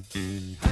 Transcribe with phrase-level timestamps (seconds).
[0.00, 0.71] 东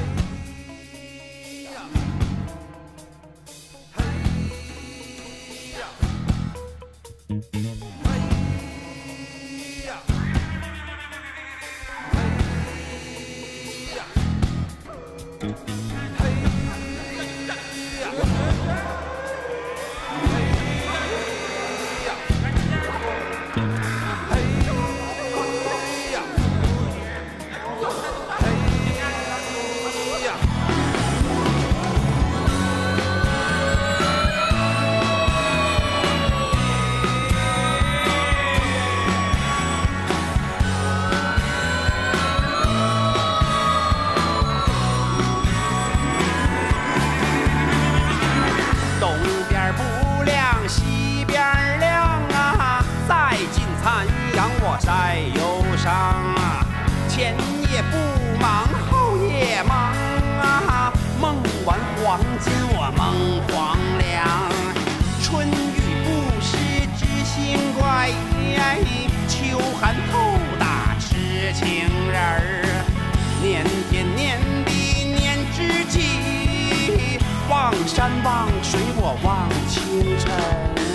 [77.70, 80.89] 望山望水我望清晨。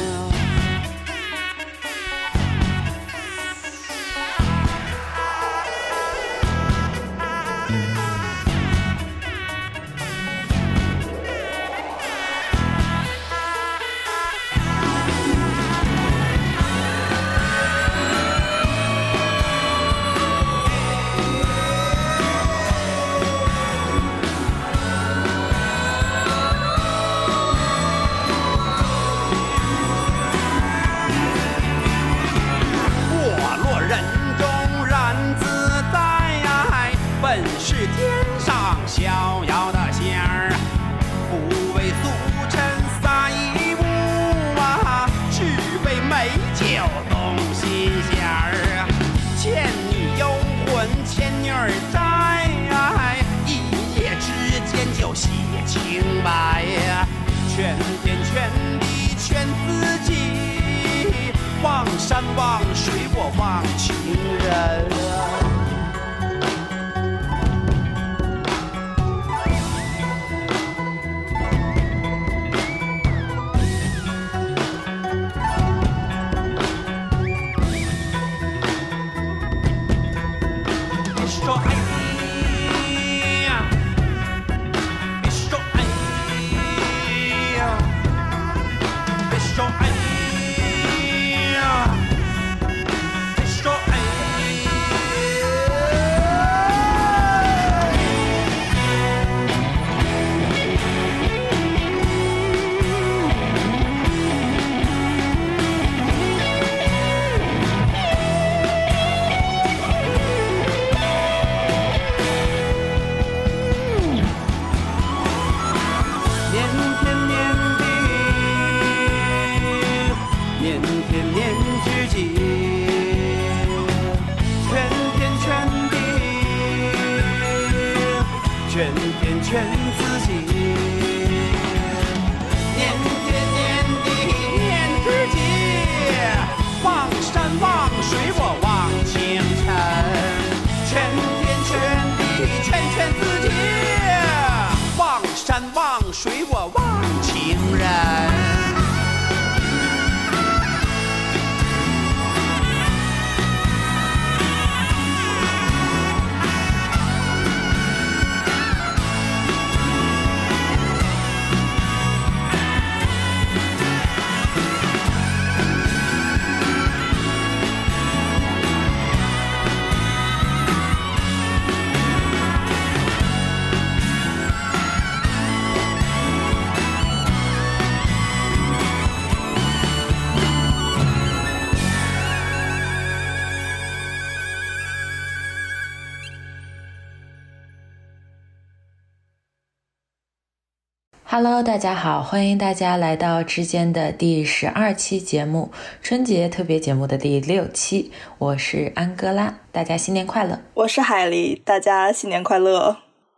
[191.65, 200.59] 大家好，欢迎大家来到之间的第十二期节目，春节特别节目的第六期，我是安哥拉，大家新年快乐！
[200.75, 202.97] 我是海狸，大家新年快乐。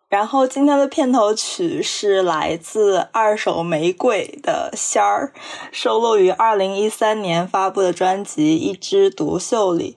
[0.10, 5.32] 然后今天的片头曲是来自二手玫瑰的《仙儿》，
[5.72, 9.96] 收录于二零一三年发布的专辑《一枝独秀》里。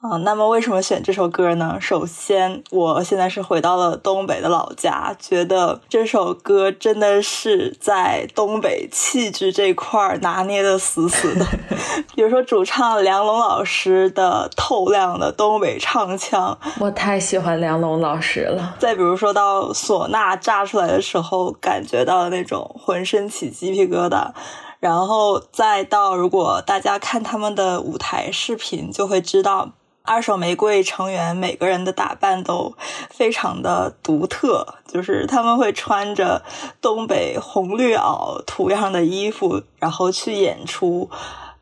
[0.00, 1.76] 啊，那么为什么选这首歌呢？
[1.80, 11.44] 首先，我现在是回到了东北的老家，觉得这首歌真的是在东北气质这块儿拿捏的死死的。
[12.14, 18.76] 比如说主唱梁龙老师的透亮的东北唱腔，我太喜欢梁龙老师了。
[18.78, 24.30] 再比如说到唢呐炸出来的时候，感觉到的那种浑身起鸡皮疙瘩。
[24.78, 29.72] 然后再到如果大家看他们的舞台视频，就会知道。
[30.08, 32.74] 二手玫瑰成员每个人的打扮都
[33.10, 36.42] 非常的独特，就是他们会穿着
[36.80, 41.10] 东北红绿袄图样的衣服，然后去演出。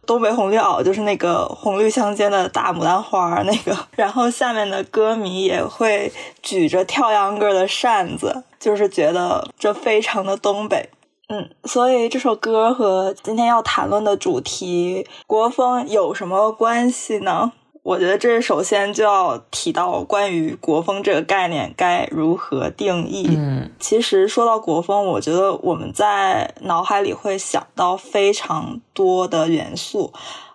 [0.06, 10.88] 东北红绿袄就是那个红绿相间的大牡丹花那个，然后下面的歌迷也会举着跳秧歌的扇子，就是觉得这非常的东北。
[11.28, 17.50] 嗯，所以这首歌和今天要谈论的主题国风有什么关系呢？
[17.86, 23.28] 我觉得这首先就要提到关于国风这个概念该如何定义。
[23.30, 30.12] 嗯，其实说到国风，我觉得我们在脑海里会想到非常多的元素，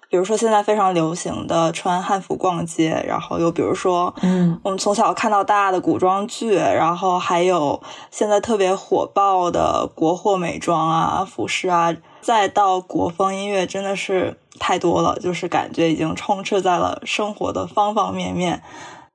[0.10, 7.82] 比如说现在非常流行的穿汉服逛街，然后又比如说，嗯，我们从小看到大的古装剧，然后还有
[8.12, 11.96] 现在特别火爆的国货美妆啊、服饰啊。
[12.20, 18.62] 再到国风音乐，真的是太多了，就是感觉已经充斥在了生活的方方面面，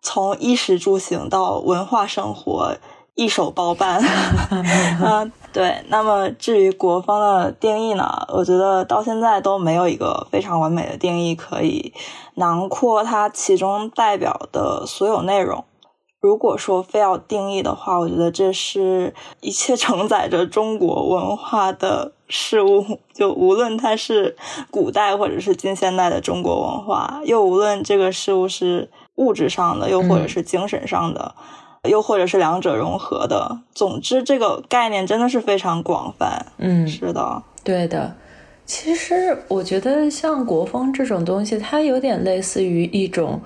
[0.03, 2.77] 从衣食住行到文化生活，
[3.15, 4.03] 一手包办。
[5.01, 5.85] 嗯，对。
[5.89, 8.27] 那么至于国风的定义呢？
[8.29, 11.95] 我觉得到现在都没有一个非常完美的定义可以
[12.35, 15.65] 囊括它其中代表的所有内容。
[16.27, 24.37] 如果说非要定义的话，我觉得这是一切承载着中国文化的事物，就无论它是
[24.73, 31.37] 古代或者是近现代的中国文化，又无论这个事物是物质上的，又或者是精神上的，
[31.85, 33.61] 又或者是两者融合的。
[33.73, 36.47] 总之，这个概念真的是非常广泛。
[36.59, 38.17] 嗯，是的，对的。
[38.67, 43.41] 其实我觉得像国风这种东西，它有点类似于一种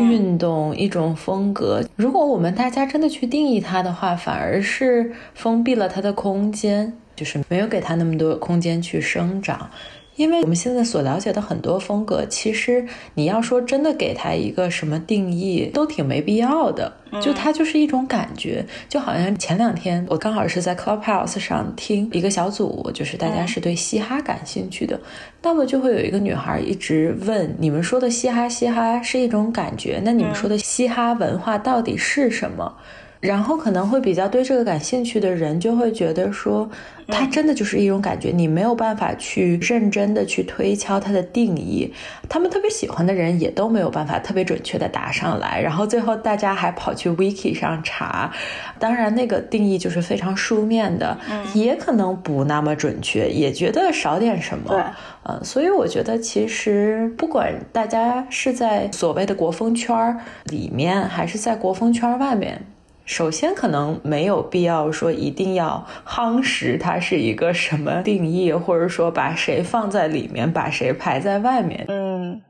[0.00, 1.82] 运动、一种风格。
[1.96, 9.68] 如果我们大家真的去定义它的话，反而是封闭了它的空间，就是没有给它那么多空间去生长。
[10.16, 16.92] 因为我们现在所了解的很多风格，其实你要说真的给它一个什么定义，都挺没必要的。
[17.20, 25.00] 就它就是一种感觉，就好像前两天我刚好是在 Clubhouse 上听一个小组，就是大家是对嘻哈感兴趣的，
[25.42, 32.76] 那么就会有一个女孩一直问：你们说的嘻哈，嘻哈是一种感觉，那你们说的嘻哈文化到底是什么？
[33.20, 36.68] 然后可能会比较对这个感兴趣的人就会觉得说，
[37.06, 41.92] 它真的就是一种感觉，你没有办法去认真的去推敲它的定义。
[42.30, 45.60] 他们特别喜欢的人也都没有办法特别准确的答上来。
[45.60, 48.32] 然后最后大家还跑去 Wiki 上查，
[48.78, 51.18] 当然那个定义就是非常书面的，
[51.52, 54.70] 也可能不那么准确，也觉得少点什么。
[54.70, 54.82] 对，
[55.24, 62.64] 呃，所以我觉得其实不管大家是在所谓的国风圈里面，还是在国风圈外面。
[63.04, 71.84] 首先，可能没有必要说一定要夯实它是一个什么定义，或者说把谁放在里面，把谁排在外面。
[71.88, 72.40] 嗯，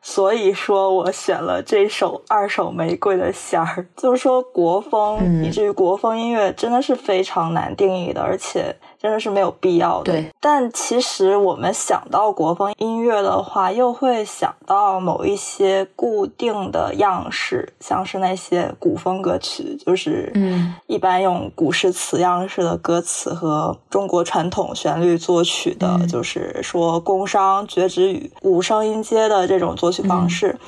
[0.00, 8.76] 所以说我选了这首《二手玫瑰的仙儿》，就是说国风，以至于国风音乐真的是非常难定义的，而且。
[9.06, 10.12] 真的是没有必要的。
[10.12, 30.58] 对，但其实我们想到国风音乐的话，又会想到某一些固定的样式，像是那些古风歌曲，就是嗯，一般用古诗词样式的歌词和中国传统旋律作曲的，就是说宫商角徵羽、五声音阶的这种作曲方式。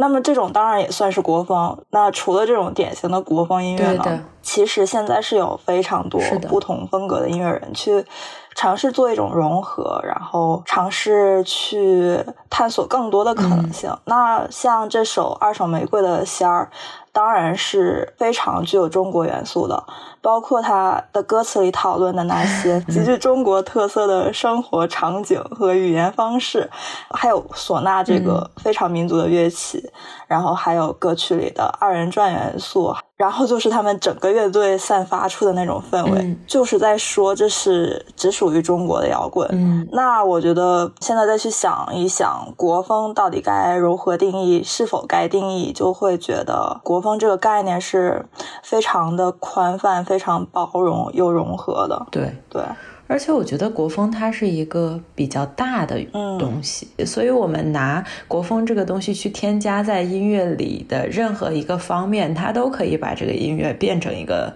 [0.00, 1.78] 那么这种当然也算是国风。
[1.90, 4.24] 那除了这种典型的国风音乐呢？
[4.42, 8.06] 其实现在是有非常多不同风格的音乐人去
[8.54, 13.94] 尝试做一种融合，然后尝试去探索更多的可能性。
[14.06, 16.70] 那像这首《二手玫瑰的仙儿》。
[17.12, 19.82] 当然是非常具有中国元素的，
[20.20, 26.70] 包括他的歌词里讨论的那些 极具中国特色的生活场景和语言方式，
[27.10, 29.90] 还有唢呐这个非常民族的乐器，
[30.28, 39.48] 然后还有歌曲里的二人转元素，然后就是他们整个乐队散发出的那种氛围，就是在说这是只属于中国的摇滚。
[39.50, 47.00] 嗯，那我觉得现在再去想一想国风到底该如何定义，是否该定义，就会觉得国。
[47.00, 48.26] 风这个概念是
[48.62, 52.06] 非常的宽泛、非常包容又融合的。
[52.10, 52.62] 对对，
[53.10, 56.00] 而且我觉得国风它是一个比较大的
[56.38, 64.54] 东西，所以我们拿国风这个东西去添加在音乐里的任何一个方面，它都可以把这个音乐变成一个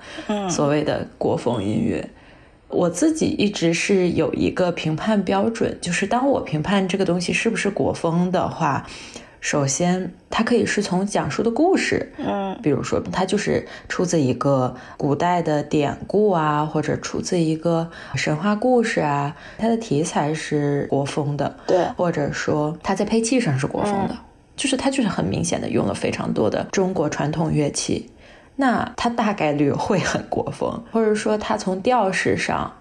[0.49, 2.09] 所谓的国风音乐。
[2.69, 8.87] 我自己一直是有一个评判标准，就是当我评判这个东西是不是国风的话。
[9.45, 24.17] 首先，它可以是从讲述的故事，嗯，比如说它就是出自一个古代的典故啊，或者出自一个神话故事啊，它的题材是国风的，对，或者说它在配器上是国风的，
[24.57, 28.11] 就是它就是很明显的用了非常多的中国传统乐器，
[28.57, 32.73] 那它大概率会很国风，或者说它从调式上。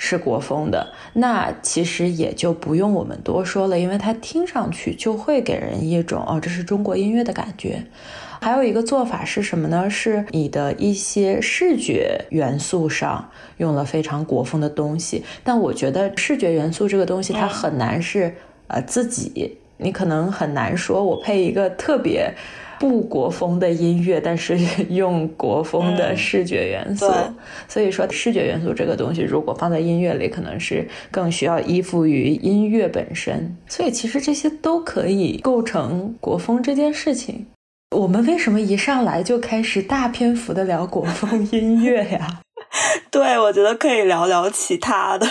[0.00, 7.84] 是国风的，那其实也就不用我们多说了，因为它听上去就会给人一种哦，这是中国音乐的感觉。
[8.40, 9.90] 还有一个做法是什么呢？
[9.90, 18.32] 是你的一些视觉元素上用了非常国风的东西，但我觉得视觉元素这个东西它很难是
[18.68, 22.32] 呃自己，你可能很难说我配一个特别。
[22.78, 24.58] 不国风的音乐，但是
[24.90, 27.10] 用国风的视觉元素，
[27.68, 33.56] 所以说视觉元素这个东西，如果放在音乐里，可能是更需要依附于音乐本身。
[33.66, 37.46] 所以其实这些都可以构成国风这件事情。
[37.96, 42.40] 我们为什么一上来就开始大篇幅的聊国风音乐呀？
[43.10, 45.26] 对，我觉得可以聊聊其他的。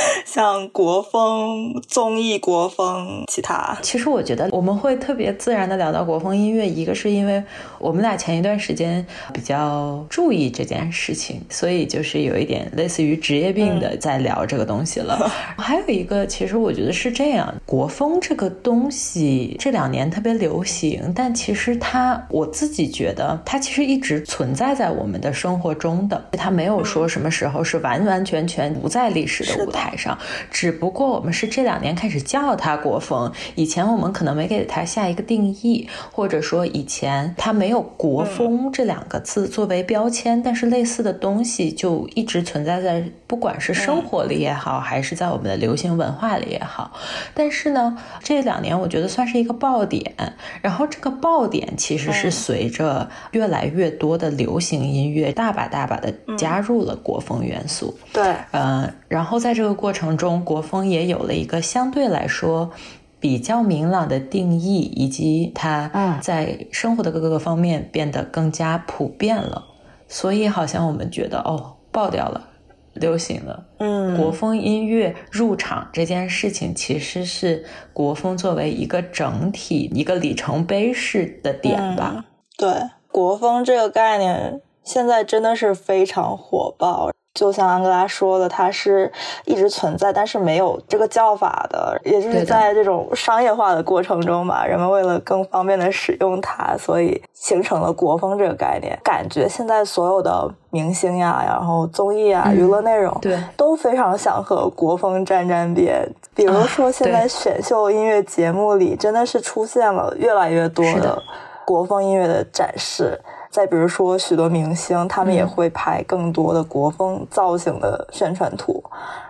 [0.24, 7.42] 像国风综艺、国风其他，其实我觉得我们会特别自然的聊到国风音乐，一个是因为
[7.86, 15.30] 我们俩前一段时间比较注意这件事情，所以就是有一点类似于职业病的在聊这个东西了。
[15.56, 29.76] 还有一个，其实我觉得是这样，国风这个东西这两年特别流行，但其实它，我自己觉得它其实一直存在在我们的生活中的，它没有说什么时候是完完全全不在历史的舞台。
[29.76, 30.18] 台上，
[30.50, 46.90] 只不过我们是这两年开始叫它国风，以前我们可能没给它下一个定义，或者说以前它没有国风这两个字作为标签，但是类似的东西就一直存在在不管是生活里也好，还是在我们的流行文化里也好。
[47.32, 50.12] 但是呢，这两年我觉得算是一个爆点，
[50.60, 57.96] 然后这个爆点其实是随着越来越多的流行音乐大把大把的加入了国风元素。
[58.12, 59.76] 对，嗯，然后在这个。
[59.76, 62.70] 过程中，国风也有了一个相对来说
[63.18, 69.64] 比较明朗的定义，以及它在生活的各个方面变得更加普遍了。
[70.08, 72.48] 所以，好像我们觉得哦，爆掉了，
[72.94, 73.66] 流行了。
[73.78, 82.26] 嗯，国风音乐入场这件事情，其实是国风作为一个整体、一个里程碑式的点吧。
[82.56, 82.68] 对，
[83.10, 87.10] 国风这个概念现在真的是非常火爆。
[87.36, 89.12] 就像安哥拉说的，它是
[89.44, 98.98] 一直存在，但是没有这个叫法的，也就是在这种商业化的过程中吧，人们为了更方便的使用它，所以形成了国风这个概念。
[99.04, 106.08] 感觉现在所有的明星呀，然后综艺啊，娱乐内容，对，都非常想和国风沾沾边。
[106.34, 111.22] 比如说，现在选秀音乐节目里，真的是出现了越来越多的
[111.66, 113.20] 国风音乐的展示。
[113.50, 118.82] 再比如说，许多明星他们也会拍更多的国风造型的宣传图，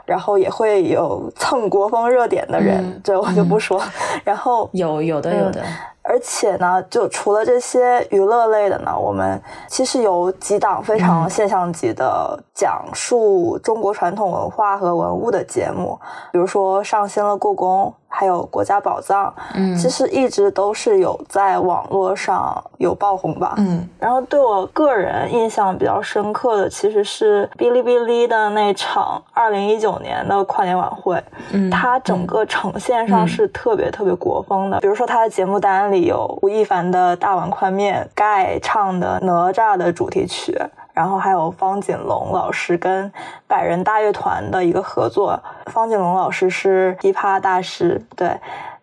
[0.06, 3.82] 然后也会有蹭国风热点的人，这我就不说。
[4.24, 5.62] 然后 有有的有的。
[6.08, 15.98] 而且呢，就除了这些娱乐类的呢，我们其实有几档非常现象级的讲述中国传统文化和文物的节目，
[16.30, 23.88] 比如说上新了故宫，还有国家宝藏，嗯，其实一直都是有在网络上有爆红吧，嗯。
[23.98, 31.22] 然后对我个人印象比较深刻的，其实是哔哩哔哩的那场二零一九年的跨年晚会，
[31.52, 36.06] 嗯，它整个呈现上是特别特别国风的，比如说它的节目单里。
[36.06, 40.56] 有吴亦凡的大碗宽面，盖唱的哪吒的主题曲，
[40.92, 43.12] 然后还有方锦龙老师跟
[43.48, 45.36] 百人大乐团的一个合作。
[45.66, 48.38] 方锦龙老师是琵琶大师，对，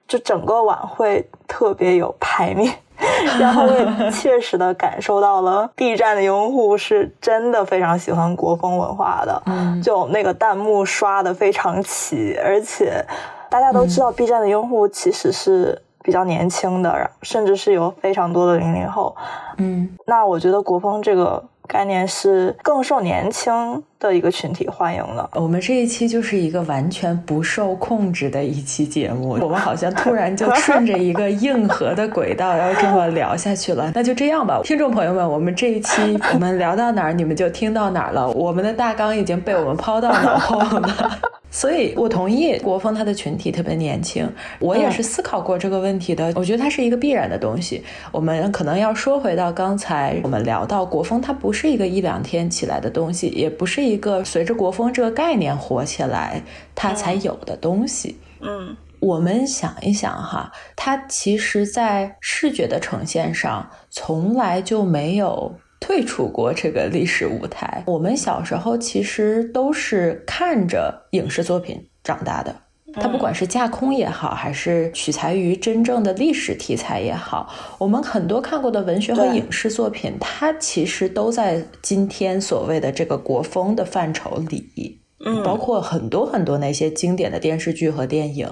[0.05, 2.74] 就整个晚会特别有排面，
[3.40, 9.44] 然后我也切实的感受到了 B 站的用户是真的非常喜欢国风文化的，
[9.84, 13.06] 就那个弹幕刷的非常齐，而且
[13.50, 15.82] 大家都知道 B 站的用户其实是。
[16.06, 19.16] 比较年轻的，甚至是有非常多的零零后，
[19.58, 25.30] 嗯，那我觉得国风这个概念是更受年轻的一个群体欢迎了。
[25.34, 33.92] 我们这一期就是一个完全不受控制的一期节目，我们好像突然就顺着一个硬核的轨道要这么聊下去了。
[33.96, 38.30] 那就这样吧，听众朋友们，我们这一期我们聊到哪儿，你们就听到哪儿了。
[38.32, 41.20] 我们的大纲已经被我们抛到脑后了。
[41.54, 46.34] 所以，我同意国风他的群体特别年轻，我也是思考过这个问题的。
[46.36, 47.84] 我觉得它是一个必然的东西。
[48.12, 56.42] 我们可能要说回到刚才我们聊到国风，它不是一个一两天起来的东西，也不是一个随着国风这个概念火起来
[56.74, 58.18] 它才有的东西。
[58.42, 65.56] 嗯，我们想一想哈，它其实在视觉的呈现上从来就没有。
[65.86, 67.84] 退出过这个历史舞台。
[67.86, 72.56] 我们小时候其实都是看着影视作品长大的，
[72.96, 85.00] 它不管是架空也好，还是取材于真正的历史题材也好，我们很多看过的文学和影视作品，它其实都在今天所谓的这个国风的范畴里。
[85.44, 88.51] 包括很多很多那些经典的电视剧和电影，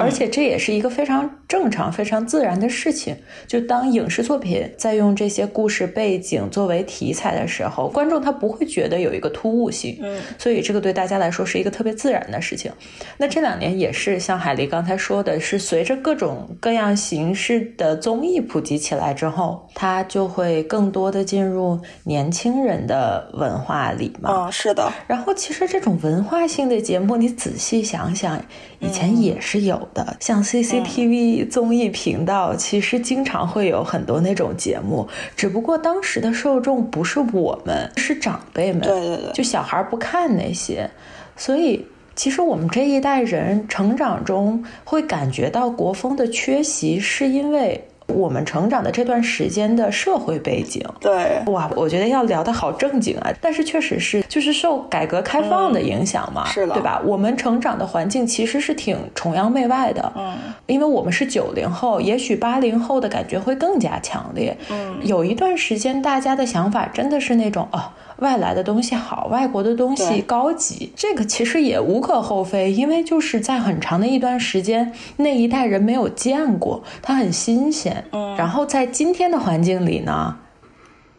[0.00, 3.16] 而且这也是一个非常正常、非常自然的事情。
[3.46, 12.70] 就当影视作品在用这些故事背景作为题材的时候，观众他不会觉得有一个突兀性，嗯，所以这个对大家来说是一个特别自然的事情。
[13.16, 24.46] 那这两年也是像海狸刚才说的，是随着各种各样形式的综艺普及起来之后，它就会更多的进入年轻人的文化里嘛。
[24.46, 24.90] 嗯，是的。
[25.06, 28.42] 然后其实这种文文化性的节目，你仔细想想，
[28.78, 30.16] 以前也是有的。
[30.18, 38.80] 像 CCTV 综艺频道，其实经常会有很多那种节目，只不过当时的受众不是我们，是长辈们。
[38.80, 40.88] 对对对，就小孩不看那些，
[41.36, 41.84] 所以
[42.16, 47.84] 其实我们这一代人成长中会感觉到国风的缺席，是因为。
[48.08, 51.40] 我们成长的这段时间的社会背景，对。
[51.52, 57.00] 哇，我觉得要聊的好正经啊，但是确实是，就是受改革开放的影响嘛，是的，对吧？
[57.04, 67.92] 我们成长的环境其实是挺崇洋媚外的，嗯，因为我们是九零后，也许八零后的感觉会更加强烈，嗯，有一段时间大家的想法真的是那种哦。
[68.18, 78.04] 外来的东西好，外国的东西高级，这个其实也无可厚非，因为就是在很长的一段时间，那一代人没有见过，它很新鲜。
[78.12, 80.36] 嗯，然后在今天的环境里呢，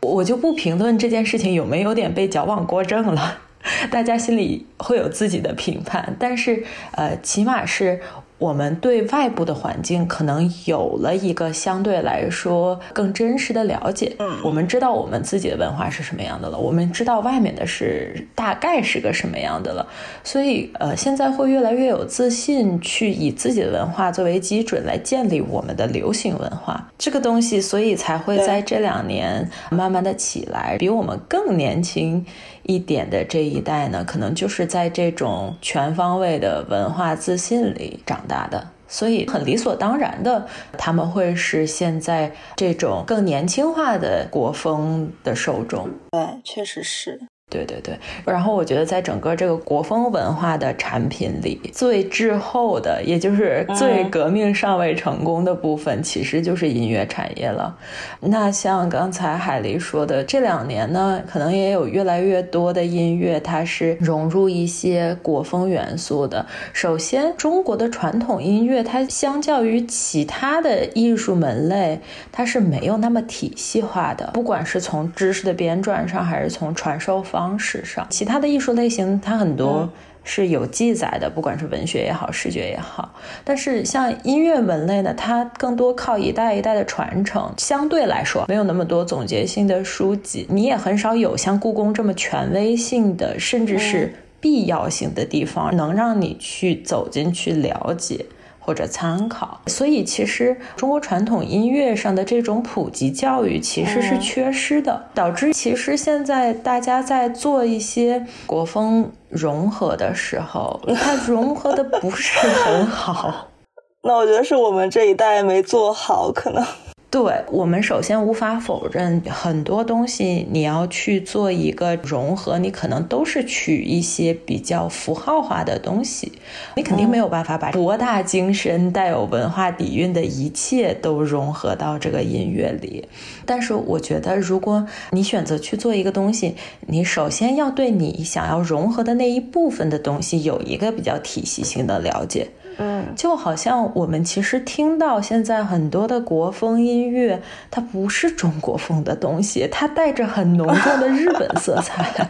[0.02, 3.40] 我就不评论这件事情有没有点被矫枉过正了，
[3.90, 8.02] 大家心里会有自己的评判，但是呃，起码是。
[8.40, 19.86] 我们对外部的环境可能有了一个相对来说更真实的了解，嗯，我们知道我们自己的文化是什么样的了，我们知道外面的是大概是个什么样的了，
[20.24, 26.90] 所以呃，现在会越来越有自信去以自己的文化作为基准来建立我们的流行文化。
[26.98, 32.26] 这个东西，所以才会在这两年慢慢的起来，比我们更年轻。
[32.64, 45.90] 一点的这一代呢，可能就是在这种全方位的文化自信里长大的，所以很理所当然的，他们会是现在这种更年轻化的国风的受众。
[46.12, 47.20] 对，确实是。
[47.50, 57.76] 对对对，然后我觉得在整个这个国风文化的产品里，最滞后的，也就是最革命尚未成功的部分，其实就是音乐产业了。
[58.20, 66.46] 那像刚才海狸说的，这两年呢，可能也有越来越多的音乐，它是融入一些国风元素的。
[66.72, 72.00] 首先，中国的传统音乐，它相较于其他的艺术门类，
[72.32, 77.39] 它是没有那么体系化的，不管是从知识的编撰上，还是从传授方。
[77.40, 79.90] 方式上，其他的艺术类型它很多
[80.26, 83.14] 是有记载的，不管是文学也好，视觉也好。
[83.46, 98.26] 但是像音乐门类呢，它更多靠一代一代的传承，相对来说没有那么多总结性的书籍，你也很少有像故宫这么权威性的，甚至是必要性的地方，能让你去走进去了解。
[98.70, 113.48] 或者参考，所以其实中国传统音乐上的这种普及教育其实是缺失的，导致其实现在大家在做一些国风融合的时候，它融合的不是很好。
[114.06, 116.64] 那我觉得是我们这一代没做好，可能。
[117.12, 126.32] 对我们首先无法否认，很多东西你要去做一个融合，你可能都是取一些比较符号化的东西，
[126.76, 133.08] 你肯定没有办法把博大精深、带有文化底蕴的一切都融合到这个音乐里。
[133.44, 142.50] 但是我觉得，如果你选择去做一个东西，你首先要对你想要融合的那一部分的东西有一个比较体系性的了解。
[142.80, 152.30] 嗯，就好像我们其实听到现在很多的国风音乐，它不是中国风的东西，它带着很浓重的日本色彩。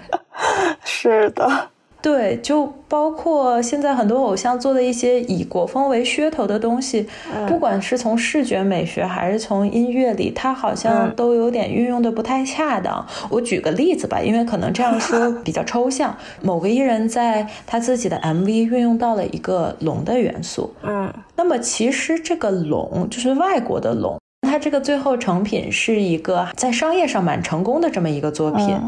[0.84, 1.70] 是 是的。
[2.02, 7.06] 对，就包括现在很多偶像做的一些以国风为噱头的东西，
[7.48, 13.06] 不管是从视觉美学还是从音乐里，它好像都有点运用的不太恰当。
[13.30, 16.16] 我举个例子吧，因为可能这样说 比较抽象。
[16.42, 28.80] 某个艺人在他自己的 MV 运用到了一个龙的元素，嗯，那么其实这个龙就是外国的龙，它这个最后成品是一个在商业上蛮成功的这么一个作品。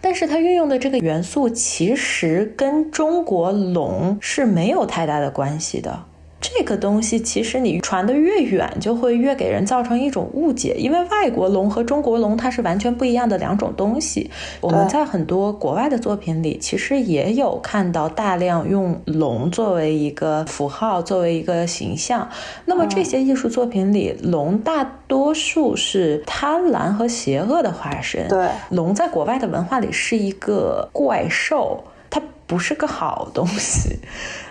[0.00, 6.04] 但是它运用的这个元素，其实跟中国龙是没有太大的关系的。
[6.40, 14.30] 这个东西其实你传的越远，就会越给人造成一种误解，因为外国龙和中国龙它是完全不一样的两种东西。
[14.60, 22.28] 我们在很多国外的作品里，其实也有看到大量用龙作为一个符号，作为一个形象。
[22.66, 28.28] 那么这些艺术作品里，龙大多数是贪婪和邪恶的化身。
[28.28, 33.98] 对，龙在国外的文化里是一个怪兽，它不是个好东西。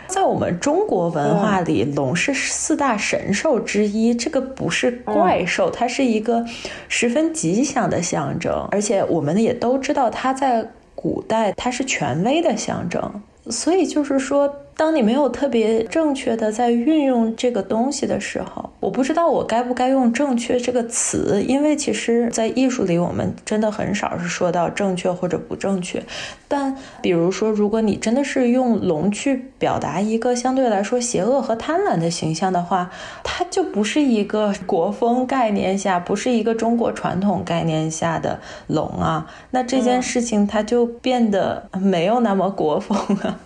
[0.08, 6.46] 在我们中国文化里，龙是四大神兽之一，这个不是怪兽，它是一个
[6.88, 10.66] 十分吉祥的象征，而且我们也都知道，它在
[10.96, 14.54] 古代它是权威的象征，所以就是说。
[14.78, 26.04] 当你没有特别正确的在运用这个东西的时候，我不知道我该不该用“正确”这个词，因为其实，在艺术里，我们真的很少是说到正确或者不正确。
[26.48, 32.92] 但比如说，如果你真的是用龙去表达一个相对来说邪恶和贪婪的形象的话，
[33.24, 39.26] 它就不是一个国风概念下，不是一个中国传统概念下的龙啊。
[39.50, 43.40] 那这件事情它就变得没有那么国风了。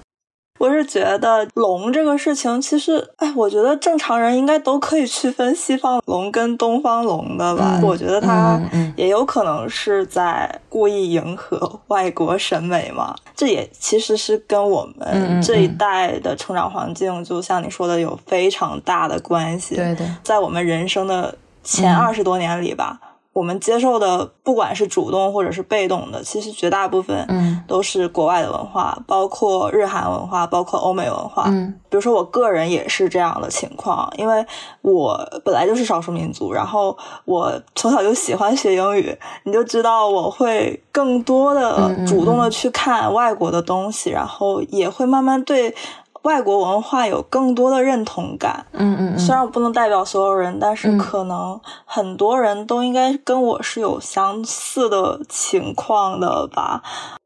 [0.61, 7.79] 我是觉得龙这个事情，其实，哎，我觉得正常人应该都可以区分西方龙跟东方龙的吧。
[7.81, 8.61] 我觉得他
[8.95, 13.15] 也有可能是在故意迎合外国审美嘛。
[13.35, 19.75] 这也其实是跟我们这一代的成长环境，就像你说的，有非常大的关系。
[19.75, 22.99] 对对，在我们人生的前二十多年里吧。
[23.33, 31.45] 我们接受的，不管是主动或者是被动的，其实绝大部分，嗯，都是国外的文化，包括日韩文化，包括欧美文化。
[31.47, 34.45] 嗯，比如说我个人也是这样的情况，因为
[34.81, 45.73] 我本来就是少数民族，然后我从小就喜欢学英语，你就知道我会更多的主动的去看外国的东西，然后也会慢慢对。
[46.23, 56.83] 外国文化有更多的认同感，嗯嗯，虽然我不能代表所有人，但是可能很多人都应该跟我是有相似的情况的吧。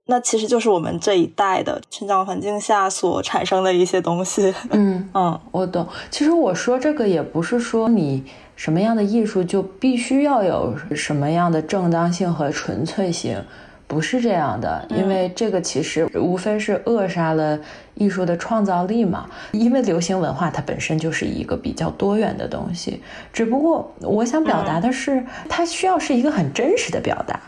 [0.07, 4.53] 那其实就是我们这一代的成长环境下所产生的一些东西。
[4.69, 5.87] 嗯 嗯，我懂。
[6.11, 8.23] 其实我说这个也不是说你
[8.55, 13.43] 什么样的艺术就必须要有什么样的正当性和纯粹性。
[13.87, 17.59] 不是这样的，因为这个其实无非是扼杀了
[17.93, 19.29] 艺术的创造力嘛。
[19.51, 27.39] 因为流行文化它本身就是一个比较多元的东西，只不过我想表达的是，它需要是一个很真实的表达。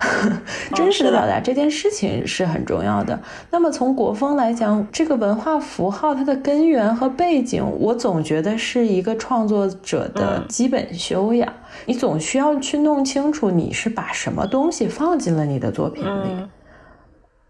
[0.74, 3.18] 真实的表达这件事情是很重要的。
[3.50, 11.52] 那么从国风来讲，这个文化符号它的根源和背景，我总觉得是一个创作者的基本修养。
[11.84, 16.28] 你总需要去弄清楚你是把什么东西放进了你的作品里。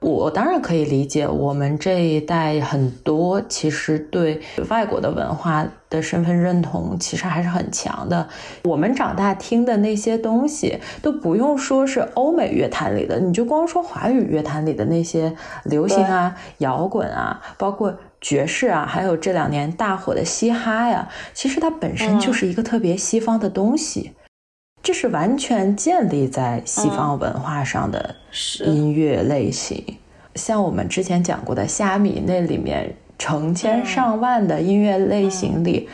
[0.06, 8.28] 我当然可以理解，我们这一代很多其实对外国的文化的身份认同其实还是很强的。
[8.62, 24.12] 我们长大听的那些东西，都不用说是欧美乐坛里的，你就光说华语乐坛里的那些流行啊、摇滚啊，包括爵士啊，还有这两年大火的嘻哈呀，其实它本身就是一个特别西方的东西。
[24.86, 28.14] 这是完全建立在西方文化上的
[28.64, 29.84] 音乐类型，
[30.36, 35.88] 像我们之前讲过的虾米，那里面成千上万的音乐类型里，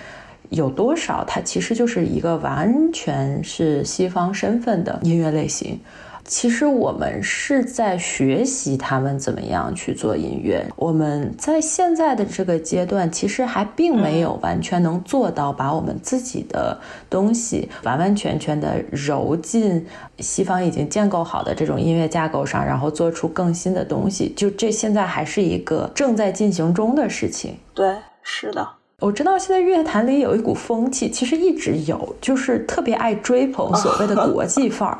[0.50, 5.80] 有多少它其实就是一个完全是西方身份的音乐类型。
[6.24, 10.64] 其实我们是在学习他们怎么样去做音乐。
[10.76, 16.80] 我们在现在的这个阶段，其实还并没有完全能做到把我们自己的
[17.10, 19.84] 东西完完全全的揉进
[20.18, 24.32] 西方已经建构好的这种音乐架构上，然后做出更新的东西。
[24.36, 27.56] 就这现在还是一个正在进行中的事情。
[27.74, 28.66] 对，是的。
[29.00, 34.98] 我知道现在乐坛里有一股风气，其实一直有，就是特别爱追捧所谓的国际范儿。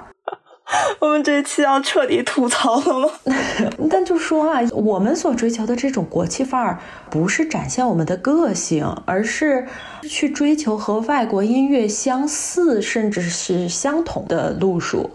[1.00, 3.10] 我们这期要彻底吐槽了吗？
[3.90, 6.78] 但就说啊，我们所追求的这种国际范儿，
[7.10, 9.66] 不是展现我们的个性，而是
[10.02, 15.10] 去追求和外国音乐相似，甚至是相同的路数。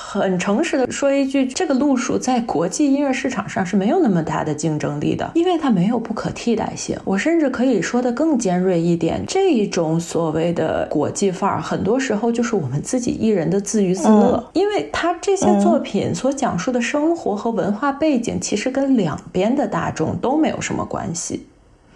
[0.00, 6.96] 很诚实的说一句，这个路数在国际音乐市场上是没有那么大的竞争力的，因为它没有不可替代性。
[7.04, 21.44] 我甚至可以说的更尖锐一点，这一种所谓的国际范儿，很多时候就是我们自己艺人的自娱自乐，因为他这些作品所讲述的生活和文化背景，其实跟两边的大众都没有什么关系。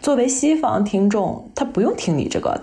[0.01, 2.61] 作为西方听众，他不用听你这个。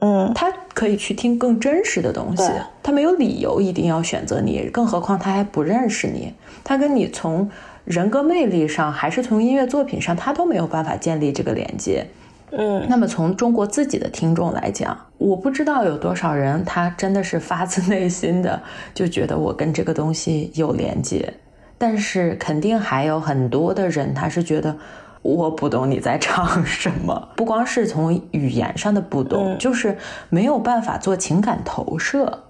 [0.00, 2.44] 嗯，他可以去听更真实的东西，
[2.82, 6.32] 他没有理由一定要选择你，更何况他还不认识你，
[6.62, 7.50] 他跟你从
[7.84, 12.06] 人格魅力上，还是从音乐作品上，他都没有办法建立这个连接。
[12.52, 18.62] 嗯，那么从中国自己的听众来讲，我不知道有多少人，他真的是发自内心的
[18.94, 21.34] 就觉得我跟这个东西有连接，
[21.76, 24.76] 但是肯定还有很多的人，他是觉得。
[25.22, 29.96] 我不懂你在唱什么， 不光是从语言上的不懂，就是
[30.28, 32.44] 没有办法做情感投射。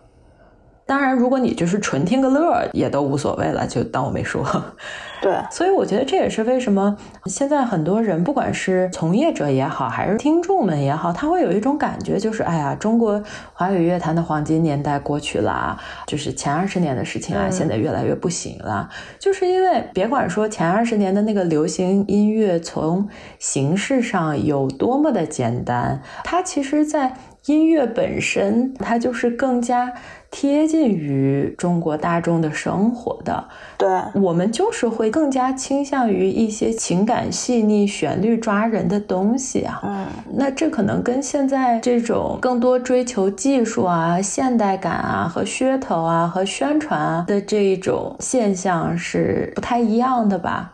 [0.88, 4.42] 当然，如果你就是纯听个乐，也都无所谓了，就当我没说。
[5.20, 6.96] 对，所以我觉得这也是为什么
[7.27, 13.22] 现在很多人，不管是从业者也好，还是听众们也好，他会有一种感觉，就是哎呀，中国
[13.53, 18.88] 华语乐坛的黄金年代过去了，就是前二十年的事情啊，现在越来越不行了。
[19.18, 23.07] 就是因为别管说前二十年的那个流行音乐，从
[23.38, 27.12] 形式上有多么的简单，它其实，在
[27.46, 29.92] 音乐本身，它就是更加。
[30.31, 33.48] 贴近于中国大众的生活的，
[33.79, 39.81] 对我们就是会更加倾向于一些情感细腻、旋律抓人的东西啊。
[39.83, 50.70] 嗯，那这可能跟现在这种更多追求技术啊、现代感啊和噱头啊和宣传啊的这一种现象是不太一样的吧。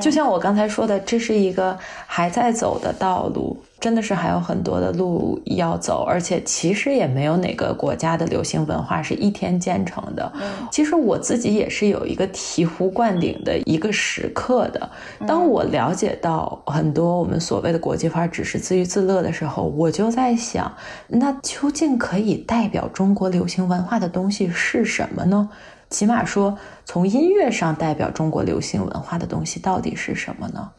[0.00, 1.76] 就像我刚才说的，这是一个
[2.06, 10.32] 还在走的道路，真的是还有很多的路要走，而且其实也没有哪个国家的流行文化是一天建成的。
[10.70, 14.88] 其实我自己也是有一个醍醐灌顶的一个时刻的。
[15.26, 20.72] 当我了解到很多我们所谓的国际范只是自娱自乐的时候，我就在想，
[21.08, 25.48] 那究竟可以代表中国流行文化的东西是什么呢？
[25.90, 30.70] 起码说，从音乐上代表中国流行文化的东西到底是什么呢？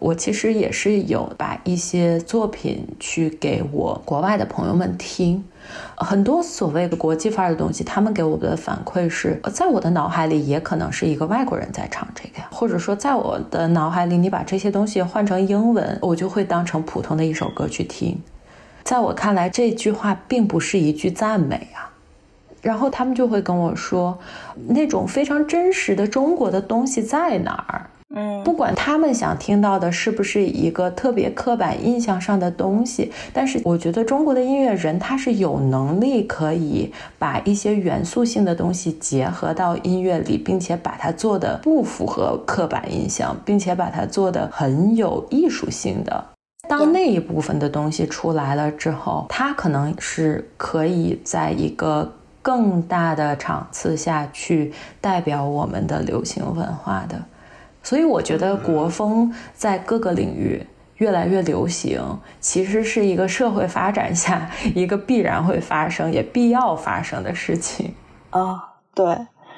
[0.00, 5.44] 我其实也是有把一些作品去给我国外的朋友们听，
[5.94, 18.18] 很多所谓的国际范儿的东西，他们给我的反馈是在我的脑海里也可能是一个外国人在唱这个呀，或者说在我的脑海里，你把这些东西换成英文，我就会当成普通的一首歌去听。
[18.82, 21.92] 在我看来，这句话并不是一句赞美啊。
[22.62, 24.18] 然后他们就会跟我说，
[24.68, 27.90] 那种非常真实的中国的东西在哪儿？
[28.12, 46.24] 嗯，不管他们想听到的是不是一个特别刻板印象上的东西，但是我觉得中国的音乐人他是有能力可以把一些元素性的东西结合到音乐里，并且把它做的不符合刻板印象，并且把它做的很有艺术性的。
[46.68, 52.12] 当那一部分的东西出来了之后，它可能是可以在一个。
[52.42, 57.22] 更大的场次下去代表我们的流行文化的，
[57.82, 60.64] 所以我觉得国风在各个领域
[60.96, 62.00] 越来越流行，
[62.40, 67.94] 其实是一个社会发展下 一个必然会发生也必要发生的事情
[68.30, 69.06] 啊，对。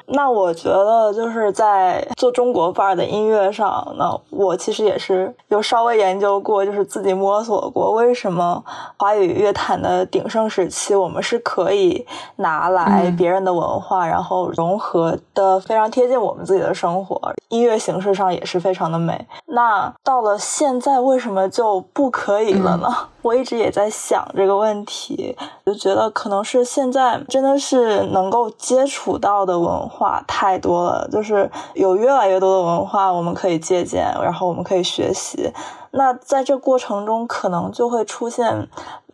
[0.07, 8.63] 那我觉得就是在做中国范儿的音乐上，呢我其实也是有稍微研究过，就是自己摸索过，为什么
[8.99, 19.27] 华语乐坛的鼎盛时期，我们是可以拿来别人的文化，然后融合的非常贴近我们自己的生活，音乐形式上也是非常的美。
[19.47, 22.89] 那到了现在，为什么就不可以了呢？
[23.23, 35.53] 我一直也在想这个问题，就觉得可能是现在真的是能够接触到的文化太多了，就是有越来越多的文化我们可以借鉴，然后我们可以学习。
[35.93, 38.69] 那在这过程中，可能就会出现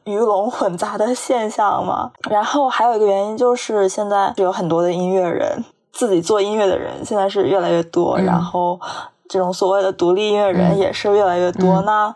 [0.05, 2.13] 鱼龙混杂的现象嘛。
[2.31, 8.81] 然后还有一个原因就是，现在有很多的音乐人自己做音乐的人现在是越来越多，然后
[9.29, 11.83] 这种所谓的独立音乐人也是越来越多。
[11.83, 12.15] 那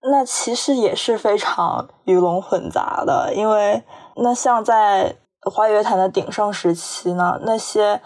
[0.00, 3.82] 那其实也是非常鱼龙混杂的，因为
[4.16, 5.16] 那像在
[5.50, 8.00] 华语乐坛的鼎盛时期呢，那些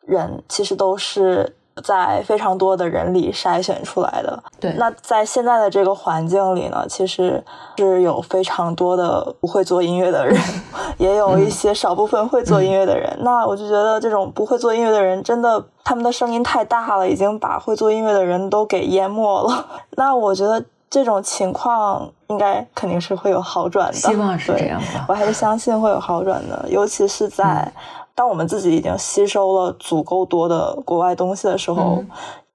[0.00, 4.42] 人其实都是在非常多的人里筛选出来的。
[4.58, 7.42] 对，那在现在的这个环境里呢，其实
[7.76, 10.36] 是有非常多的不会做音乐的人，
[10.98, 13.16] 也有一些少部分会做音乐的人。
[13.20, 19.66] 那我就觉得这种不会做音乐的人，真的他们的声音太大了，已经把会做音乐的人都给淹没了。
[19.96, 20.64] 那我觉得。
[20.96, 25.04] 这种情况应该肯定是会有好转的，希望是这样的。
[25.06, 27.70] 我还是相信会有好转的，尤其是在
[28.14, 32.02] 当我们自己已经吸收了足够多的国外东西的时候，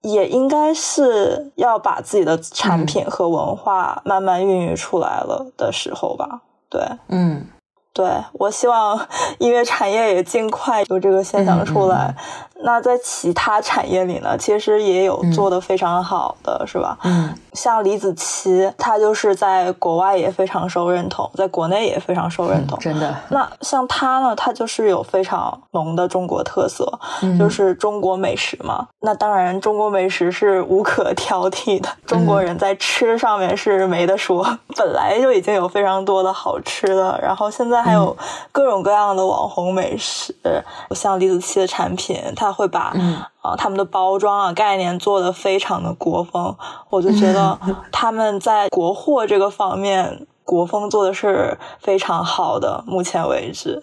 [0.01, 6.41] 也应该是要把自己的产品和文化慢慢孕育出来了的时候吧？
[6.67, 7.45] 对，嗯。
[7.93, 8.97] 对，我希望
[9.37, 12.15] 音乐产业也尽快有这个现象出来。
[12.63, 16.97] 那在其他产业里呢，其实也有做的非常好的，是吧？
[17.03, 22.77] 嗯，像李子柒，他就是在国外也非常受认同，在国内也非常受认同。
[22.79, 23.15] 真的。
[23.29, 26.99] 那像他呢，他就是有非常浓的中国特色，
[27.39, 28.87] 就是中国美食嘛。
[28.99, 34.45] 那当然，中国美食是无可 挑剔的，中国人在吃上面是没得说，
[34.77, 38.15] 本来就已经有非常多的好吃的，然后现在还有
[38.51, 40.35] 各种各样的网红美食，
[40.91, 42.50] 像李子柒的产品，它。
[42.51, 42.93] 会把
[43.41, 46.55] 啊他们的包装啊概念做的非常的国风，
[46.89, 47.57] 我就觉得
[47.91, 52.83] 他们在国货这个方面国风做的是非常好的。
[52.85, 53.81] 目前为止。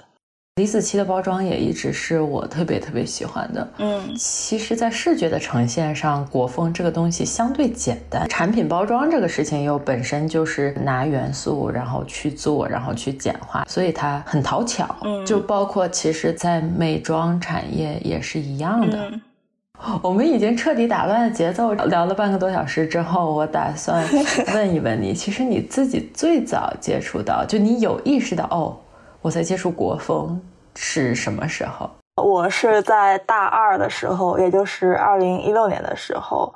[0.59, 3.69] 李子柒的包装也一直是我特别特别喜欢的。
[3.79, 8.29] 嗯，其实，在视觉的呈现上，国风这个东西相对简单。
[8.29, 14.93] 产品包装这个事情又本身就是拿元素，然后去做，然后去简化，所以它很讨巧。
[15.05, 19.13] 嗯，就包括其实，在美妆产业也是一样的。
[20.03, 24.05] 我们已经彻底打乱了节奏，聊了半个多小时之后，我打算
[24.53, 28.77] 问一问你，其实你自己最早接触到，就你有意识到哦。
[29.21, 30.41] 我在接触国风
[30.75, 31.91] 是什么时候？
[32.23, 36.53] 我是在大二的时候，也就是二零一六年的时候，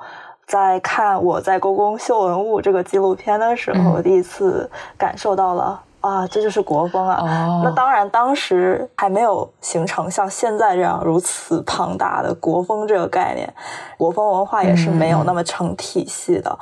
[0.47, 7.61] 在看我在故宫修文物这个纪录片的时候，第一次感受到了啊，这就是国风啊！
[7.63, 13.53] 那当然，当时还没有形成像现在这样如此庞大的国风这个概念，
[13.97, 16.57] 国风文化也是没有那么成体系的。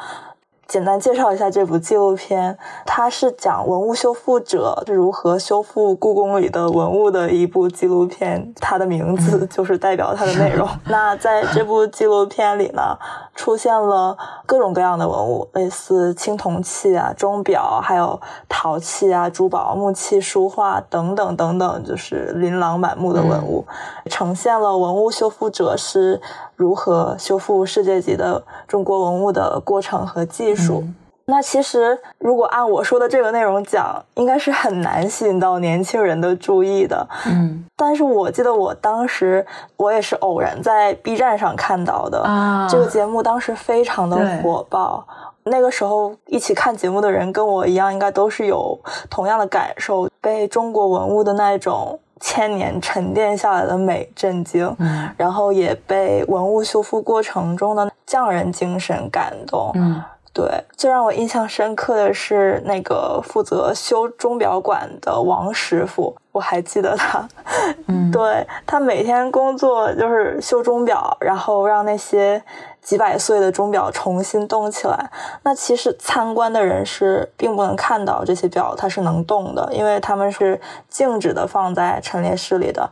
[0.71, 8.53] 简单介绍一下这部纪录片，它是讲文物修复者如何修复故宫里的文物的一部纪录片。
[8.55, 10.65] 它的名字 就是代表它的内容。
[10.85, 12.97] 那在这部纪录片里呢，
[13.41, 23.65] 出现了各种各样的文物，类似青铜器啊、钟表，还有陶器啊、珠宝、木器、书画等等等等，就是琳琅满目的文物，
[24.05, 26.21] 呈现了文物修复者是。
[26.57, 30.83] 如何修复世界级的中国文物的过程和技术？
[31.25, 37.07] 那其实如果按我说的这个内容讲，应该是很难吸引到年轻人的注意的。
[37.25, 39.45] 嗯，但是我记得我当时
[39.77, 45.05] 我也是偶然在 B 站上看到的啊，这个节目当时非常的火爆。
[45.43, 48.79] 那个时候一起看节目的人跟我一样，应该都是有
[49.09, 51.99] 同样的感受，被中国文物的那种。
[52.23, 59.99] 千年沉淀下来的美震惊，嗯，然后也被文物修复过程中的匠人精神感动，嗯，
[60.33, 60.63] 对。
[60.75, 67.27] 最让我印象深刻的是那个负责修钟表馆的王师傅，我还记得他，
[67.87, 72.43] 嗯，对他每天工作就是修钟表，然后让那些。
[72.81, 75.11] 几百岁的钟表重新动起来，
[75.43, 82.89] 那其实参观的人是并不能看到这些表它是能动的，因为他们是静止的放在陈列室里的。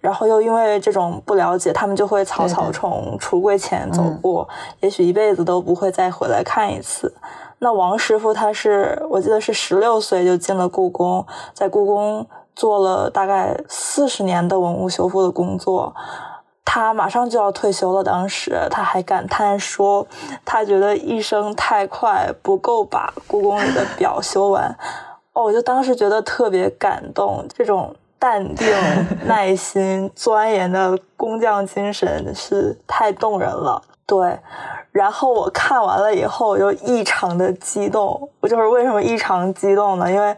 [0.00, 4.48] 然后又因为这种不了解，他们就会草草从橱柜前走过，
[4.80, 7.14] 也许一辈子都不会再回来看一次。
[7.58, 15.94] 那王师傅他是我记得是十六岁就进了故宫，在故宫做了大概四十年的文物修复的工作。
[16.64, 20.06] 他马上就要退休了，当时他还感叹说，
[20.44, 24.76] 他觉得一生太快，不够把故宫里的表修完。
[25.32, 28.66] 哦，我就当时觉得特别感动，这种淡定、
[29.26, 33.82] 耐心、钻研的工匠精神是太动人了。
[34.08, 34.36] 对。
[34.90, 38.28] 然后我看完了以后，我就异常的激动。
[38.40, 40.10] 我就是为什么异常激动呢？
[40.10, 40.34] 因为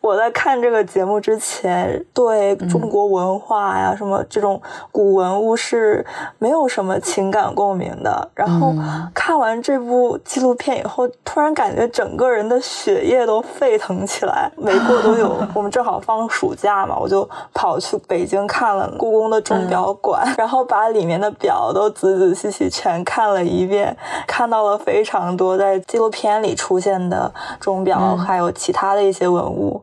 [0.00, 6.06] 我在看这个节目之前，对中国文化呀、什么这种古文物是
[6.38, 8.30] 没有什么情感共鸣的。
[8.34, 8.72] 然后
[9.12, 14.50] 看完这部纪录片以后，突然感觉整个人的血液都沸腾起来。
[14.56, 23.96] 没过多久， 我们正好放暑假嘛，我就跑去北京看了故宫的钟表馆， 然后把里面的表都仔仔细细全看了一遍。
[24.26, 29.82] 看到了非常多在纪录片里出现的钟表，还有其他的一些文物，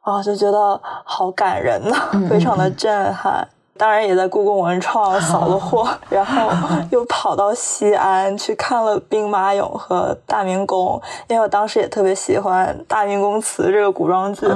[0.00, 1.94] 啊，就觉得好感人呐，
[2.28, 3.46] 非常的震撼。
[3.76, 6.48] 当然也在故宫文创扫了货， 然后
[6.90, 14.46] 又跑到西安去看了兵马俑和大明宫，因为我当时也特别喜欢《大明宫词》这个古装剧。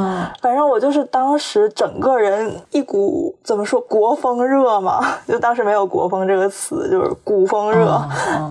[0.40, 8.00] 反正我就是当时整个人一股怎么说国风热嘛， 就当时没有国风这个词，就是古风热，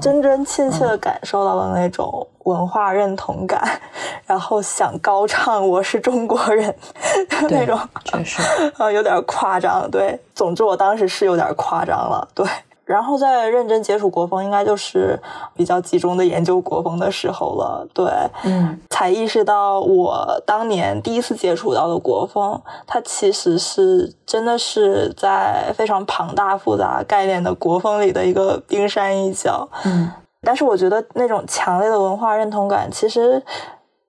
[0.02, 3.62] 真真切切的感受到了那种文化认同感，
[4.26, 6.74] 然后想高唱我是中国人
[7.50, 8.42] 那种，确实
[8.78, 9.90] 啊 有点夸张。
[9.92, 12.28] 对，总之我当时是有点夸张了。
[12.34, 12.46] 对。
[12.86, 15.20] 然后在认真接触国风，应该就是
[15.54, 17.86] 比较集中的研究国风的时候了。
[17.94, 18.06] 对，
[18.46, 29.68] 嗯，才意识到我当年第一次接触到的国风，它其实是真的是在非常庞大复杂概念的国风里的一个冰山一角。
[29.84, 30.10] 嗯，
[30.42, 33.42] 但是我觉得那种强烈的文化认同感，其实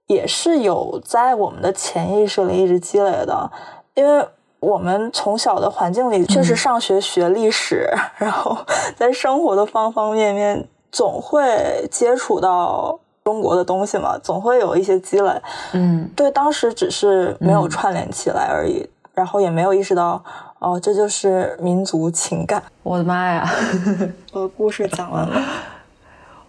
[0.06, 3.50] 也是有在我们的潜意识里一直积累的，
[3.94, 4.26] 因为。
[4.60, 8.58] 我们从小的环境里确实上学学历史，然后
[8.96, 15.30] 在生活的方方面面总会接触到中国的东西嘛，总会有一些积累。
[15.74, 20.20] 嗯，对，当时只是没有串联起来而已，然后也没有意识到，
[20.58, 22.60] 哦，这就是民族情感。
[22.82, 23.48] 我的妈呀！
[24.34, 25.40] 我的故事讲完了。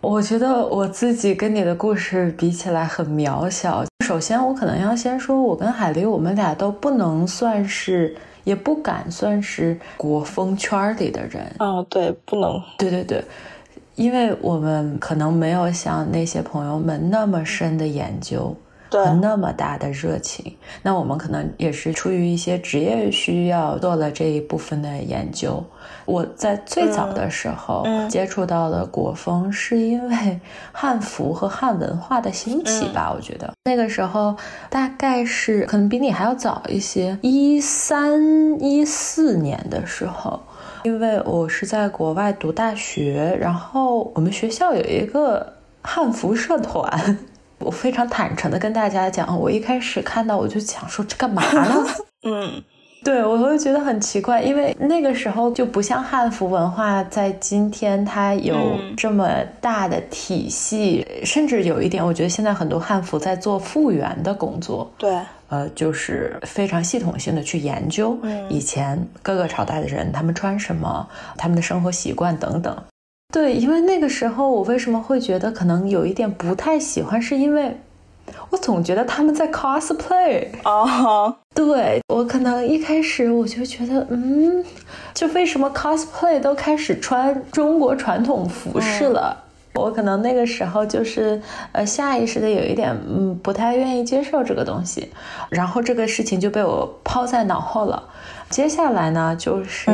[0.01, 3.83] 我觉得我自己跟你的故事比起来很渺小。
[4.05, 11.43] 首先，我可能要先说，我跟海狸，我们俩都不能算是，也不敢算是国风圈里的人。
[11.57, 12.61] 啊，对，不能。
[12.77, 13.21] 对对对，
[13.95, 18.55] 因为我们可能没有像那些朋友们那么深的研究。
[18.89, 25.63] 和那么大的热情，那我们可能也是出于一些职业需要做了这一部分的研究。
[26.05, 30.39] 我在最早的时候接触到了国风，是因为
[30.71, 33.13] 汉服和汉文化的兴起吧？
[33.15, 34.35] 我觉得那个时候
[34.69, 38.19] 大概是可能比你还要早一些，一三
[38.59, 40.41] 一四年的时候，
[40.83, 47.19] 因为我是在国外读大学，然后我们学校有一个汉服社团。
[47.59, 51.85] 我非常坦诚的跟大家讲，我一开始看到我就想说这干嘛呢？
[52.23, 52.63] 嗯，
[53.03, 59.29] 对我会觉得很奇怪，因为那个时候就不像汉服文化在今天它有这么
[59.61, 64.91] 大的体系，甚至有一点，我觉得现在很多汉服在做复原的工作。
[64.97, 68.17] 对，呃，就是非常系统性的去研究
[68.49, 71.07] 以前各个朝代的人他们穿什么，
[71.37, 72.77] 他们的生活习惯等等。
[73.31, 77.79] 对，因为那个时候我为什么会觉得可能有一点不太喜欢，是因为
[78.49, 81.35] 我总觉得他们在 cosplay 啊。
[81.53, 84.65] 对我可能一开始我就觉得，嗯，
[85.13, 89.37] 就为什么 cosplay 都开始穿中国传统服饰了？
[89.75, 91.39] 我可能那个时候就是
[91.71, 95.07] 呃下意识的有一点嗯不太愿意接受这个东西，
[95.51, 98.01] 然后这个事情就被我抛在脑后了。
[98.49, 99.91] 接下来呢，就是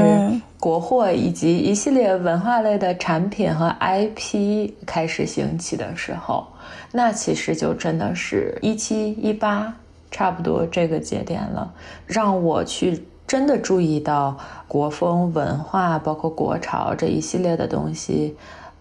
[0.66, 6.48] 国货以及一系列文化类的产品和 IP 开始兴起的时候，
[6.92, 9.72] 那其实就真的是一七一八
[10.10, 11.72] 差不多这个节点了，
[12.08, 14.36] 让我去真的注意到
[14.68, 18.36] 国风文化，包括国潮这一系列的东西。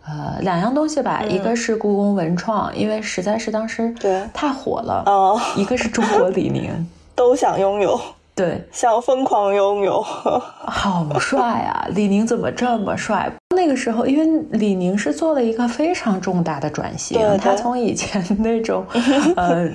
[0.06, 8.00] 呃，两样东西吧，一个是故宫文创，因为实在是当时对太火了；哦，一个是中国李宁， 都想拥有。
[8.34, 10.02] 对，想疯狂拥有，
[10.66, 11.86] 好帅啊！
[11.94, 13.30] 李宁怎么这么帅？
[13.54, 18.84] 那个时候，因为李宁是做了一个非常重大的转型，他从以前那种，
[19.36, 19.70] 呃，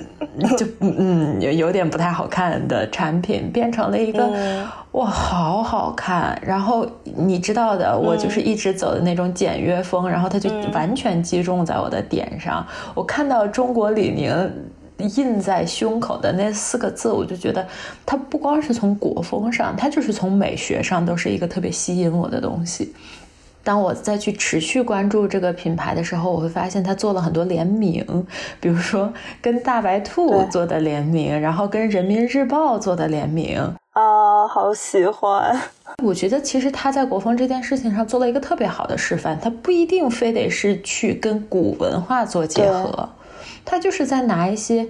[0.58, 4.30] 就嗯有有点不太好看的产品，变成了一个
[4.92, 6.38] 哇，好好看。
[6.44, 6.86] 然后
[7.16, 12.66] 你知道的，我就是一直走的那种简约风，然后他就完全击中在我的点上。
[12.94, 14.30] 我看到中国李宁。
[15.00, 17.66] 印在胸口的那四个字，我就觉得
[18.04, 22.94] 它不光是从国风上，它就是从美学上都是一个特别吸引我的东西。
[23.62, 28.02] 当我再去持续关注这个品牌的时候，我会发现它做了很多联名，
[28.58, 33.58] 比如说跟大白兔做的联名，然后跟人民日报做的联名
[33.92, 35.60] 啊，好喜欢！
[36.02, 43.10] 我觉得其实他在国风这件事情上做了一个特别好的示范，他不一定非得是去跟古文化做结合。
[43.64, 44.88] 他就是在拿一些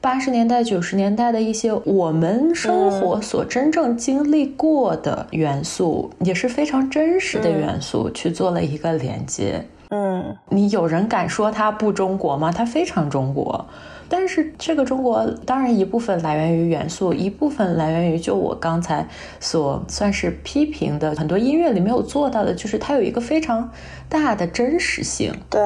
[0.00, 9.66] 八十年代、九十年代的一些我们生活所真正经历过的元素，也是非常真实的元素，去做了一个连接。
[9.90, 12.50] 嗯，你有人敢说它不中国吗？
[12.50, 13.66] 它非常中国。
[14.08, 19.06] 但是这个中国当然一部分来源于元素，一部分来源于就我刚才
[19.38, 23.70] 所算是批评的很多音乐里没有做到的，就是它有一个非常
[24.08, 25.32] 大的真实性。
[25.50, 25.60] 对。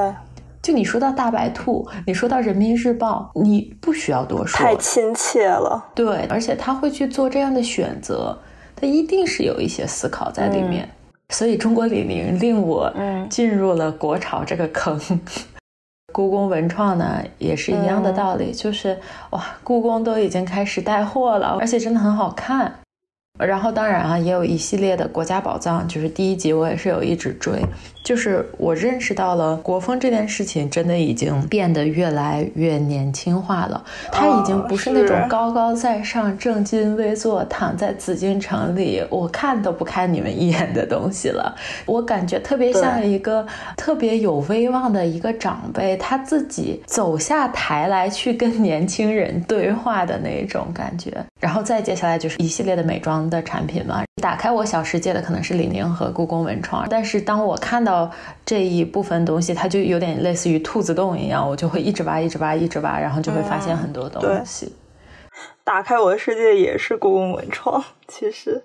[0.65, 5.91] 就你说到大白兔，你说到人民日报，你不需要多说，太亲切了。
[5.93, 8.35] 对，而且他会去做这样的选择，
[8.75, 10.89] 他一定是有一些思考在里面。
[11.29, 12.91] 所以中国李宁令我
[13.29, 14.99] 进入了国潮这个坑。
[16.11, 18.97] 故宫文创呢也是一样的道理，就是
[19.29, 22.73] 哇，故宫都已经开始带货了，而且真的很好看。
[23.37, 27.63] 然后当然啊，也有一系列的国家宝藏，就是第一集我也是有一直追。
[28.05, 33.83] 就是我认识到了国风这件事情，真的已经变得越来越年轻化了。
[34.11, 41.55] 它已经不是那种高高在上、正襟危坐、躺在紫禁城里，我看都不看你们一眼的东西了。
[41.87, 43.43] 我感觉特别像一个
[43.75, 51.11] 特别有威望的一个长辈，他自己走下台来去跟年轻人对话的那种感觉。
[51.41, 54.03] 然后再接下来就是一系列的美妆的产品嘛。
[54.21, 57.94] 打开我小世界的可能是李宁和故宫文创，但是当我看到。
[58.45, 64.73] 这一部分东西，它就有点类似于兔子洞一样，我就会一直挖，一直挖，一直挖，然后就会发现很多东西。
[65.63, 68.63] 打开我的世界也是故宫文创，其实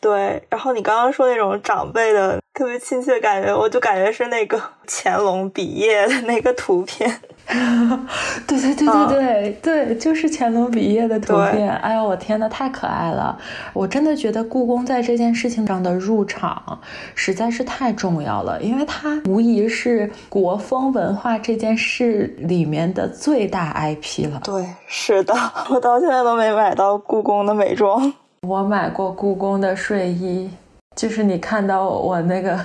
[0.00, 0.42] 对。
[0.48, 7.20] 然后你刚刚说那种长辈的特别亲切的感觉，我就感觉是那个 乾隆笔业的那个图片。
[8.46, 11.74] 对对对对对对，就是乾隆笔业的图片。
[11.76, 13.36] 哎呦，我天呐，太可爱了！
[13.72, 16.78] 我真的觉得故宫在这件事情上的入场
[17.14, 24.40] 实在是太重要了，因为它无疑是国风文化这件事里面的最大 IP 了。
[24.44, 25.34] 对，是的，
[25.70, 28.12] 我到现在都没买到故宫的美妆。
[28.42, 30.50] 我买过故宫的睡衣，
[30.94, 32.60] 就是你看到我那个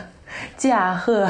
[0.58, 1.26] 驾鹤，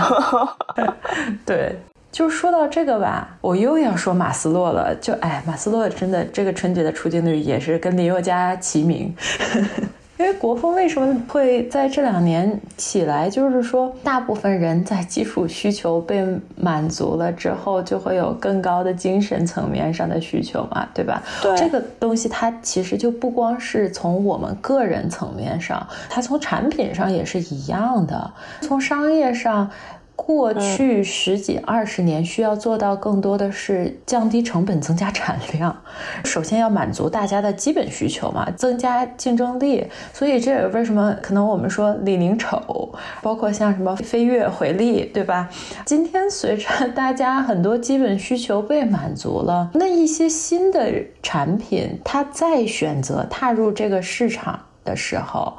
[1.45, 1.77] 对。
[2.14, 4.95] 就说到这个吧，我又要说马斯洛了。
[5.01, 9.14] 就哎，马斯洛真的这个春节的出镜率也是跟林宥嘉齐名。
[10.20, 13.28] 因为国风为什么会在这两年起来？
[13.28, 16.24] 就是说，大部分人在基础需求被
[16.55, 21.24] 满足了之后，就会有更高的精神层面上的需求嘛，对吧？
[21.41, 29.68] 对这个东西，它其实就不光是从我们个人层面上，它从产品上也是一样的，从商业上。
[30.16, 35.76] 过去十几二十年需要做到更多的是降低成本、增加产量。
[36.24, 39.86] 首先要满足大家的基本需求嘛，增加竞争力。
[40.14, 45.49] 所以这也为什么可能我们说李宁丑，包括像什么飞跃、回力，对吧？
[45.84, 50.89] 今天随着大家很多基本需求被满足了，那一些新的
[51.22, 55.53] 产品，它再选择踏入这个市场的时候。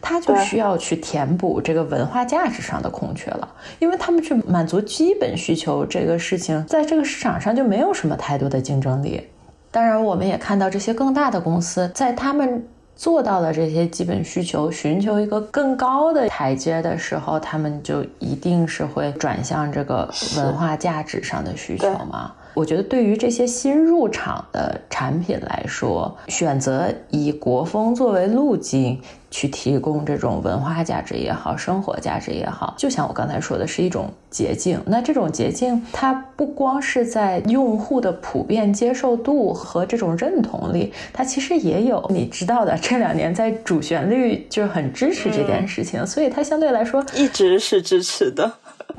[0.00, 9.26] 他就需要去填补这个文化价值上的空缺了，因为他们去满足基本需求这个事情，在这个市场上就没有什么太多的竞争力。
[9.70, 22.32] 当然，我们也看到这些更大的公司在他们做到了这些基本需求，寻求一个更高的台阶的时候，他们就一定是会转向这个文化价值上的需求嘛。
[22.56, 28.98] 我觉得对于这些新入场的产品来说，选择以国风作为路径
[29.30, 34.80] 去提供这种文化价值也好，生活价值也好，就像我刚才说的，是一种捷径。
[34.86, 48.50] 那这种捷径，它不光是在用户的普遍接受度和这种认同力，它其实也有你知道的，这两年在主旋律就是很支持这件事情，所以它相对来说一直是支持的。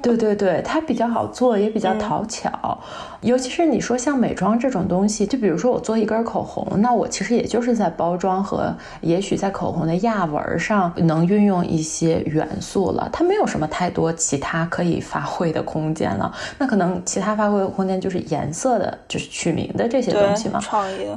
[0.02, 2.78] 对对对，它比较好做，也比较讨巧。
[3.22, 16.32] 尤其是你说像美妆这种东西，就比如说我做一根口红，那我其实也就是在包装和也许在口红的压纹上能运用一些元素了，它没有什么太多其他可以发挥的空间了。
[16.60, 21.08] 那可能其他发挥的空间就是颜色的，就是取名的这些东西嘛，创意。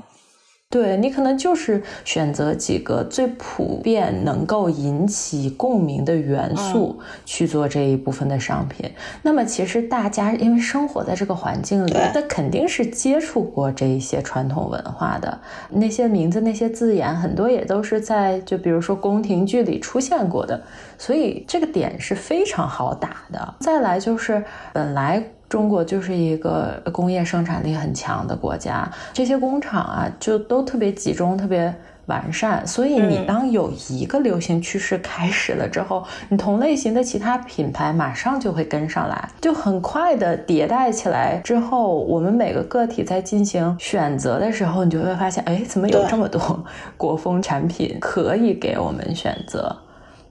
[0.70, 8.88] 对你可能就是选择几个最普遍能够引起共鸣的元素去做这一部分的商品。
[9.20, 15.40] 那么其实大家因为生活在这个环境里，那肯定是接触过这一些传统文化的
[15.70, 20.62] 那些名字、那些字眼，很多也都是在就比如说宫廷剧里出现过的，
[20.96, 23.54] 所以这个点是非常好打的。
[23.58, 25.20] 再来就是本来。
[25.51, 31.74] 中国就是一个工业生产力很强的国家，这些工厂啊就都特别集中、特别
[32.07, 32.64] 完善。
[32.64, 41.40] 所以你当有一个流行趋势开始了之后，你同类型的其他品牌马上就会跟上来，就很快的迭代起来。
[41.42, 46.64] 之后我们每个个体在进行选择的时候，你就会发现，哎，怎么有这么多
[46.96, 49.76] 国风产品可以给我们选择？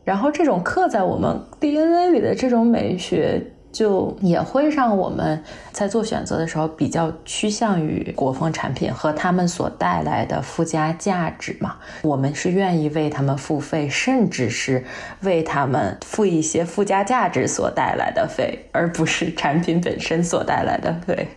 [0.05, 3.45] 然后这种刻在我们 DNA 里的这种美学。
[3.71, 11.77] 就也会让我们在做选择的时候比较趋向于国风产品和他们所带来的附加价值嘛。
[12.01, 14.83] 我们是愿意为他们付费，甚至是
[15.21, 21.27] 为他们付一些附加价值所带来的费，而不是产品本身所带来的费。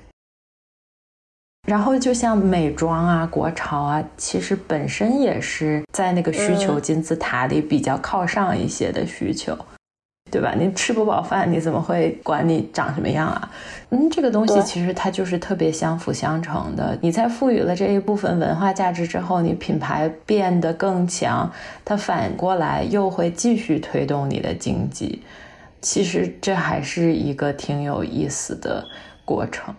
[1.68, 9.56] 然后就像美妆啊、国潮啊，其实本身也是在那个需求金字塔里比较靠上一些的需求。
[10.32, 10.54] 对吧？
[10.58, 13.50] 你吃不饱饭，你怎么会管你长什么样啊？
[13.90, 16.96] 嗯，这个东西其实它就是特别相辅相成的。
[17.02, 21.52] 你在赋予了这一部分文化价值之后，你品牌变得更强，
[21.84, 25.22] 它反过来又会继续推动你的经济。
[25.82, 28.82] 其实这还是一个挺有意思的
[29.26, 29.74] 过程。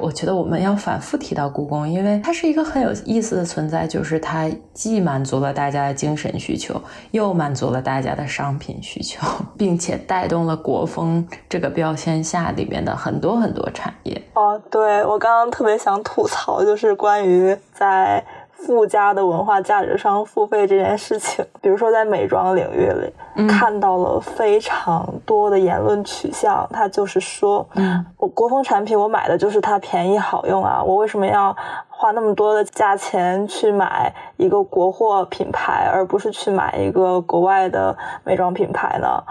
[0.00, 6.80] 我觉得我们要反复提到故宫，因为它是一个很有意思的存在，就是它既满足了大家的精神需求，
[7.12, 9.26] 又满足了大家的商品需求，
[9.56, 14.20] 并且带动了国风这个标签下里面的很多很多产业。
[14.34, 18.24] 哦，对我刚刚特别想吐槽，就是关于在。
[18.64, 31.54] 附加的文化价值上付费这件事情，比如说在美妆领域里，看到了非常多的言论取向，他就是说，嗯我国风产品我买的就是它便宜好用啊，我为什么要
[31.88, 39.22] 花那么多的价钱去买一个国货品牌，而不是去买一个国外的美妆品牌呢？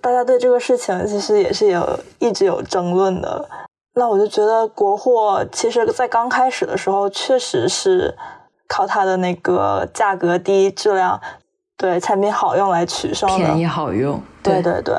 [0.00, 3.48] 大家对这个事情其实也是有一直有争论的。
[3.94, 8.14] 那我就觉得国货其实在刚开始的时候确实是。
[8.68, 11.20] 靠它的那个价格低、质量
[11.76, 14.94] 对产品好用来取胜的，便宜好用，对对对。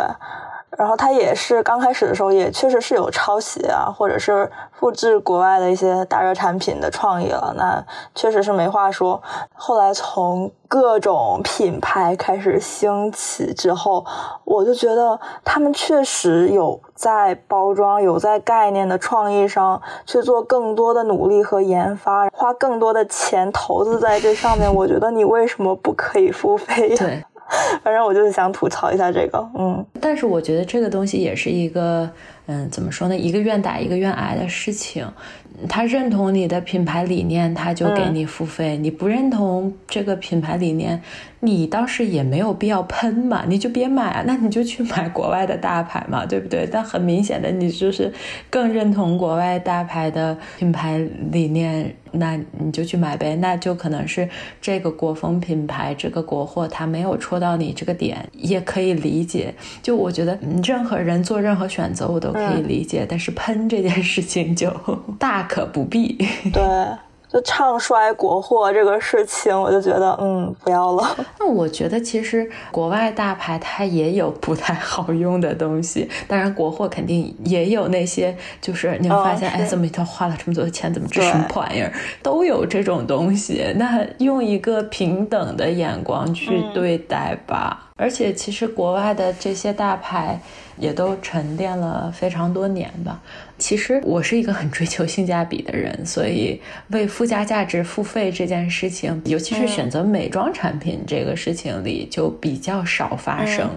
[0.78, 9.21] 然后它也是刚开始的时候，也确实是有抄袭啊，或者是复制国外的一些大热产品的创意了，那确实是没话说。
[9.55, 14.05] 后来从各种品牌开始兴起之后，
[14.43, 24.71] 我就觉得他们确实有在包装、有在概念的创意上去做更多的努力和研发，花更多的钱投资在这上面。
[24.71, 27.05] 我觉得你为什么不可以付费呀？
[27.83, 32.09] 反正我就是想吐槽一下这个，嗯，但是我觉得这个东西也是一个，
[32.47, 33.15] 嗯，怎么说呢？
[33.17, 35.07] 一个愿打一个愿挨的事情。
[35.68, 41.01] 他认同你的品牌理念，他就给你付费；你不认同这个品牌理念，
[41.39, 46.70] 你倒是也没有必要喷嘛，你就别买啊，那你就去买国外的大牌嘛，对不对？
[46.72, 48.14] 但很明显的，你就是
[48.51, 50.99] 更认同国外大牌的品牌
[51.32, 53.36] 理念，那你就去买呗。
[53.38, 54.30] 那就可能是
[54.62, 59.55] 这个国风品牌，这个国货它没有戳到你这个点，也可以理解。
[59.82, 63.08] 就我觉得，任何人做任何选择，我都可以理解。
[63.10, 64.70] 但是喷这件事情就
[65.18, 65.46] 大。
[65.47, 66.17] 可不必。
[66.53, 66.61] 对，
[67.31, 71.15] 就唱衰国货这个事情，我就觉得，嗯，不要了。
[71.39, 81.91] 那我觉得，其实国外大牌它也有不太好用的东西，当然国货肯定也有那些，就是你会发现，哎，怎么他花了这么多钱，怎么这什么破玩意儿，
[82.23, 83.73] 都有这种东西。
[83.75, 87.83] 那用一个平等的眼光去对待吧。
[87.97, 90.39] 而且，其实国外的这些大牌。
[90.79, 93.19] 也都沉淀了非常多年吧。
[93.58, 103.70] 其实我是一个很追求性价比的人，所以为附加价值付费这件事情，尤其是选择美妆产品这个事情里就比较少发生。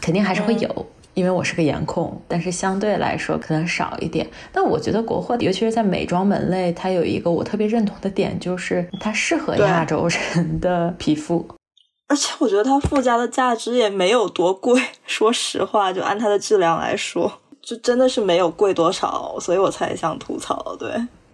[0.00, 4.26] 肯定还是会有，因为我是个颜控，但是相对来说可能少一点。
[4.52, 11.46] 但我觉得国货，尤其是在美妆门类，它有一个我特别认同的点，就是它适合亚洲人的皮肤。
[12.08, 20.76] 而且我觉得它附加的价值也没有多贵，说实话，就按它的质量来说，就真的是没有贵多少，所以我才想吐槽。
[20.78, 20.88] 对。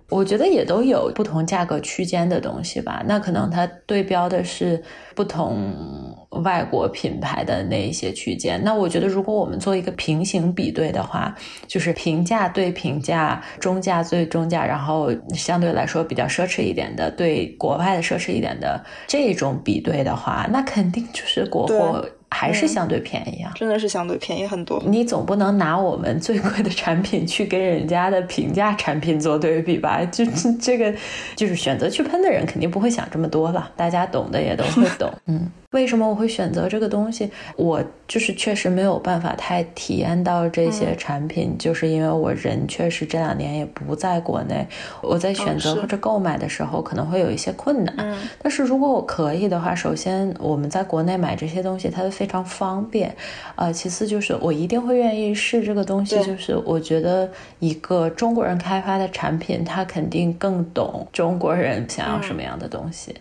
[0.09, 4.83] 我觉得也都有不同价格区间的东西吧，那可能它对标的是
[5.15, 6.15] 不同
[6.45, 8.63] 外国品牌的那一些区间。
[8.63, 11.35] 那我觉得，如果我们做一个平行比对的话，
[11.67, 22.07] 就是平价对平价，中价对中价，然后相对来说比较奢侈一点的对国外的奢侈一点的这种比对的话，那肯定就是国货。
[22.33, 24.83] 还是相对便宜啊，真的是相对便宜很多。
[24.87, 30.05] 你总不能拿我们最贵的产品去跟人家的平价产品做对比吧？
[30.07, 30.25] 就
[30.61, 30.93] 这个，
[31.37, 35.51] 就是选择去喷的人肯定不会想这么多了，大家懂的也都会懂，嗯。
[35.73, 37.31] 为什么我会选择这个东西？
[37.57, 44.67] 我就是确实没有办法太体验到这些产品，就是因为我人确实这两年也不在国内，
[45.03, 47.95] 我在选择或者购买的时候可能会有一些困难。
[47.99, 53.15] 嗯，但是如果我可以的话，首先我们在国内买这些东西，它非常方便，
[53.57, 63.15] 呃，其次就是我一定会愿意试这个东西，就是我觉得一个中国人开发的产品，他肯定更懂中国人想要什么样的东西。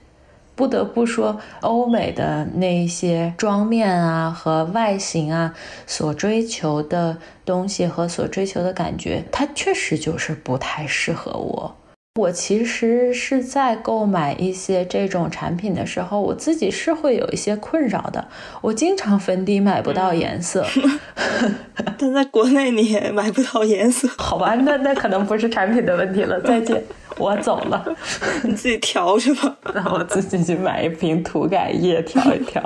[0.62, 5.56] 不得不说，欧美的那些妆面啊和外形啊，
[5.88, 11.76] 所追求的东西和所追求的感觉，它确实就是不太适合我。
[12.20, 18.28] 我其实是在购买一些这种产品的时候，我自己是会有一些困扰的。
[18.60, 20.66] 我经常粉底买不到颜色
[21.98, 24.56] 但在国内你也买不到颜色，好吧？
[24.56, 26.38] 那那可能不是产品的问题了。
[26.42, 26.84] 再见。
[27.18, 27.96] 我走了，
[28.44, 29.56] 你自己调去吧。
[29.74, 32.62] 那我自己去买一瓶涂改液调一调。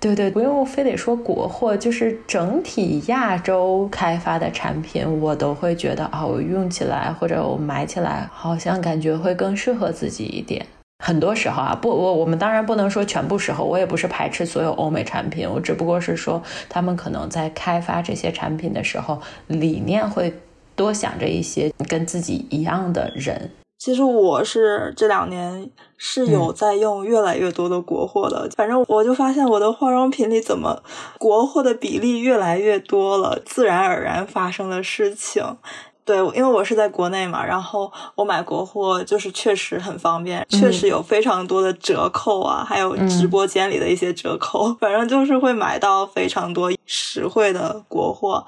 [0.00, 10.64] 对对，不用非得说国货，就是整体亚洲开发的产品，我都会觉得啊，我用起来或者我买起来，好像感觉会更适合自己一点。
[11.04, 20.32] 很多时候啊，不，我我们当然不能说全部时候，我也不是排斥所有欧美产品，我只不过是说他们可能在开发这些产品的时候，理念会
[20.76, 23.50] 多想着一些跟自己一样的人。
[23.78, 30.82] 其实我是这两年是有在用越来越多的国货的，反正我就发现我的化妆品里怎么
[31.16, 35.56] 国货的比例越来越多了，自然而然发生的事情。
[36.04, 48.46] 对，因为我是在国内嘛，然后我买国货就是确实很方便，确实有非常多的折扣啊，还有直播间里的一些折扣，反正就是会买到非常多实惠的国货。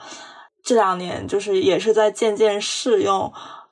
[0.62, 3.30] 这两年就是也是在渐渐试用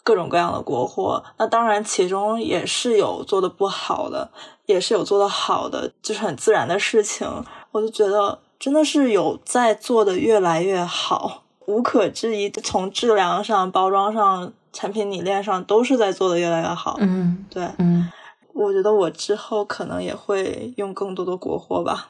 [0.09, 4.31] 各种各样的国货，那当然其中也是有做的不好的，
[4.65, 7.29] 也是有做的好的，就是很自然的事情。
[7.73, 11.43] 我就觉得真的是有在做的越来越好。
[11.67, 16.97] 无可置疑，从质量上、包装上、产品理念上，都是在做的越来越好。
[17.01, 18.11] 嗯，对，嗯，
[18.55, 22.09] 我觉得我之后可能也会用更多的国货吧。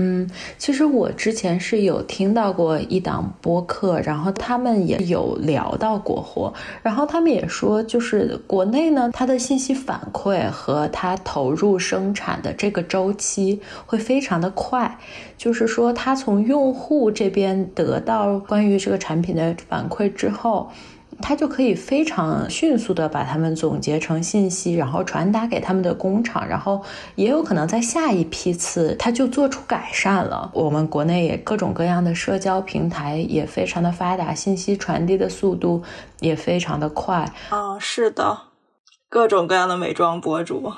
[0.00, 14.96] 嗯，其实我之前是有听到过一档播客，然后他们也有聊到国货，然后他们也说，就是国内呢，它的信息反馈和它投入生产的这个周期会非常的快，
[15.36, 20.70] 就是说，它从用户这边得到关于这个产品的反馈之后。
[21.20, 26.82] 他就可以非常迅速的把他们总结成信息，然后传达给他们的工厂，然后
[27.16, 30.50] 也有可能在下一批次他就做出改善了。
[30.54, 35.82] 我们国内也各种各样的社交平台也非常的发达，信息传递的速度
[36.20, 37.30] 也非常的快。
[37.50, 38.38] 啊，是的，
[39.08, 40.72] 各种各样的美妆博主。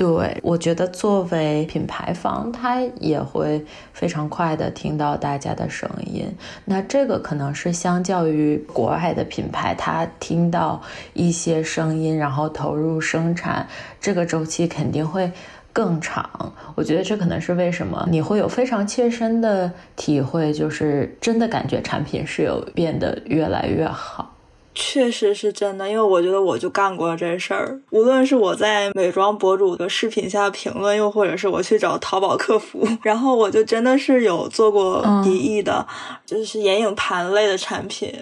[0.00, 6.26] 对，我觉得作为品牌方，他也会非常快的听到大家的声音。
[6.64, 10.80] 那这个可能是相较于国外的品牌，他听到
[11.12, 13.68] 一些声音，然后投入生产，
[14.00, 15.30] 这个周期肯定会
[15.70, 16.50] 更长。
[16.74, 24.29] 我觉得这可能是为什么你会有非常切身的体会，就是真的感觉产品是有变得越来越好。
[24.74, 27.80] 确实是真的，因为我觉得我就干过这事儿。
[27.90, 35.86] 无论是我在美妆博主的视频下评论，又或者是我去找淘宝客服，然后我就真的是有做过提议的，
[36.24, 38.12] 就是眼影盘类的产品，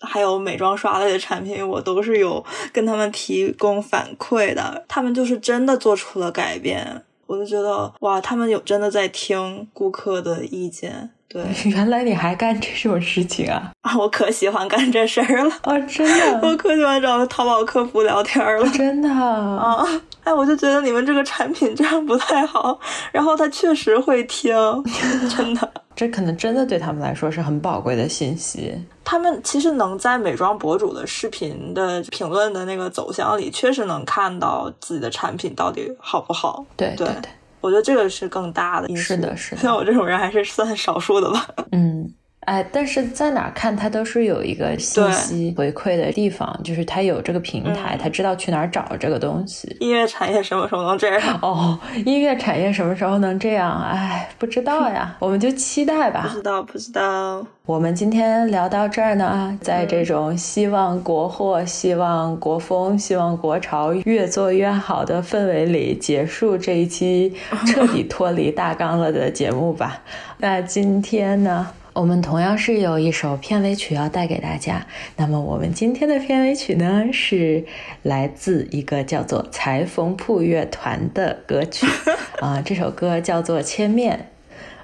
[0.00, 4.84] 还有美妆刷类的产品，我都是有跟他们提供反馈的。
[4.88, 11.10] 他们就是真的做出了改变，我就觉得哇，他们有真的在听顾客的意见。
[11.28, 13.70] 对， 原来你还干这种事情啊！
[13.82, 15.78] 啊，我可喜欢干这事儿了啊！
[15.80, 19.84] 真的，我可喜欢找淘宝客服聊天了，真的啊！
[20.24, 22.78] 哎，我就觉得你们这个产品这样不太好，
[23.12, 24.54] 然后他确实会听，
[25.36, 28.74] 真的，这可能真的对他们来说是很宝贵的信息。
[29.04, 36.64] 他们其实能在美妆博主的视频的评论的那个走向里，确实能看到自己的产品到底好不好。
[36.76, 37.30] 对对对。
[37.66, 39.02] 我觉得这个是更大的因素。
[39.02, 39.60] 是的，是的。
[39.60, 41.48] 像我这种人还是算少数的吧。
[41.72, 42.08] 嗯。
[42.46, 49.76] 哎，但是在哪看它都是有一个信息回馈的地方，就是它有这个平台，它知道去哪儿找这个东西。
[49.80, 51.20] 音乐产业什么时候能这样？
[51.42, 53.82] 哦，音乐产业什么时候能这样？
[53.82, 56.28] 哎，不知道呀，我们就期待吧。
[56.28, 57.44] 不知道，不知道。
[57.66, 67.34] 我们今天聊到这儿呢啊，在这种希望国货、希望国风、希望国潮越做越好的氛围里，结束这一期
[67.66, 70.00] 彻底 脱离大纲了的节目吧。
[70.38, 71.66] 那今天呢？
[71.96, 74.86] 我们同样是有一首片尾曲要带给大家。
[75.16, 77.64] 那么我们今天的片尾曲呢，是
[78.02, 81.86] 来自一个叫做裁缝铺乐团的歌曲
[82.40, 82.60] 啊。
[82.62, 84.28] 这首歌叫做《千面》，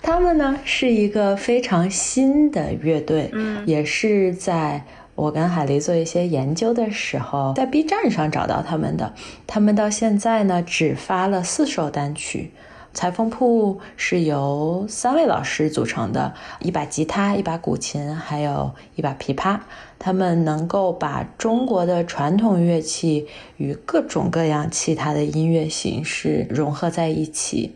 [0.01, 4.83] 他们呢是一个非常新的乐队，嗯，也是在
[5.15, 9.13] 我跟海狸做一些研究的时候，在 B 站上找到他们的。
[9.47, 12.53] 他们到现在呢，只发了四首单曲。
[12.95, 19.59] 裁缝铺是由三位老师组成的，一把吉他，一把古琴，还有一把琵琶。
[19.99, 23.27] 他们能够把中国的传统乐器
[23.57, 27.75] 与各种各样其他的音乐形式融合在一起。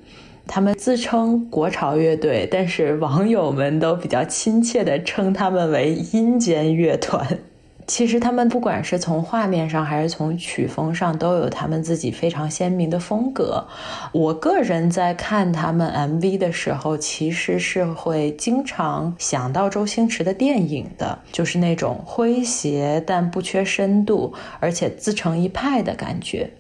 [0.49, 7.39] 他们自称国潮乐队，但是网友们都比较亲切地称他们为阴间乐团。
[7.87, 13.65] 其实他们不管是从画面上还是从曲风上，都有他们自己非常鲜明的风格。
[14.11, 26.51] 我个人在看他们 MV 的时候，其实是会经常想到周星驰的电影的，就是那种诙谐但不缺深度，而且自成一派的感觉。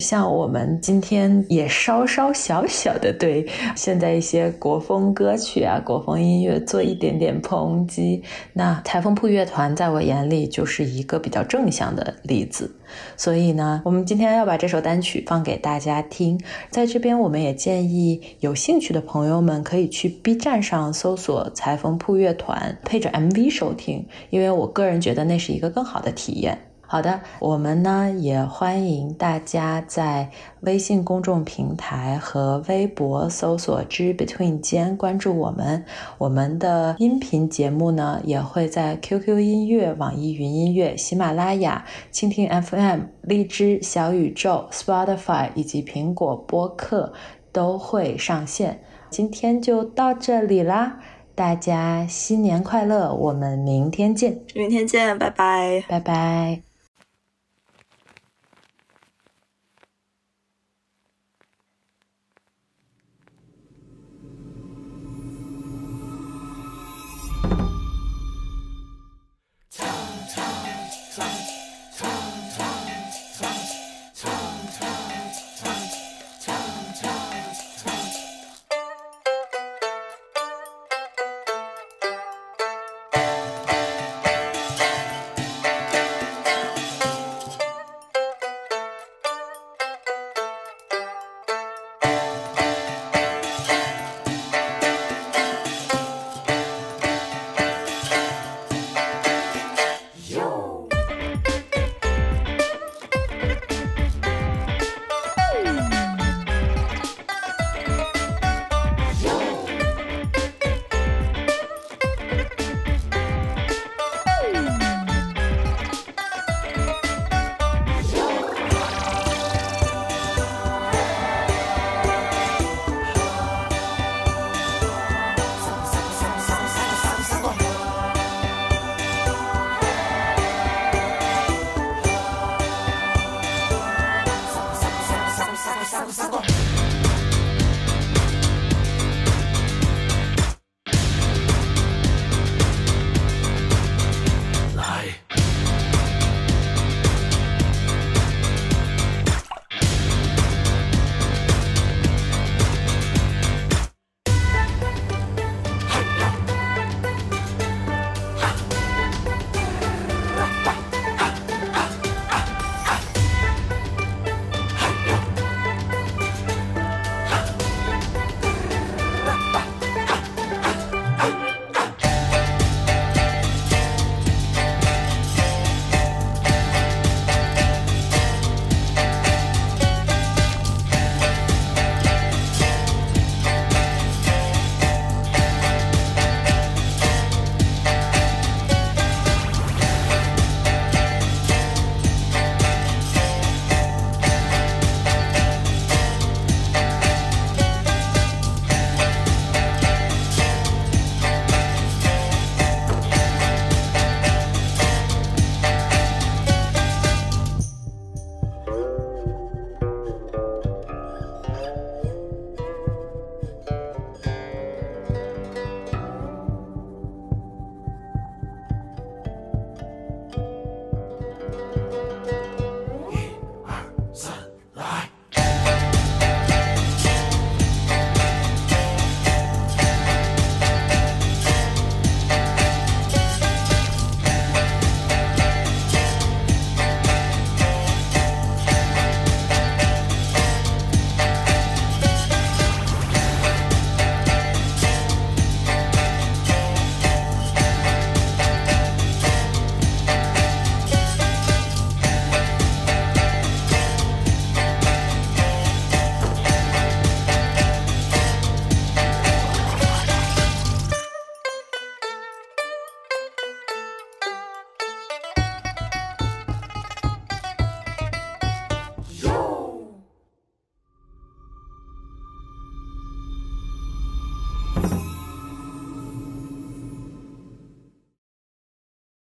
[0.00, 3.46] 像我们今天也稍稍小小的对
[3.76, 8.22] 现在一些国风歌曲啊、国风音乐做一点点抨击，
[8.54, 12.74] 那台风铺乐团在我眼里就是一个比较正向的例子。
[13.16, 16.40] 所以呢，我们今天要把这首单曲放给大家听。
[16.70, 26.58] 在这边，我们也建议有兴趣的朋友们可以去 B 站上搜索“裁缝铺乐团”，配着 MV 收听，因为我个人觉得那是一个更好的体验。
[26.92, 30.28] 好的，我们呢也欢迎大家在
[30.62, 35.84] 微信公众平台和微博搜索“之 Between 间”关注我们。
[36.18, 47.12] 我们的音频节目呢也会在 QQ 音乐、网易云音乐、喜马拉雅、蜻蜓 FM、荔枝、小宇宙、Spotify 以及苹果播客
[47.52, 48.82] 都会上线。
[49.08, 50.98] 今天就到这里啦，
[51.36, 53.14] 大家新年快乐！
[53.14, 56.69] 我们明天见，明天见，拜拜，拜拜。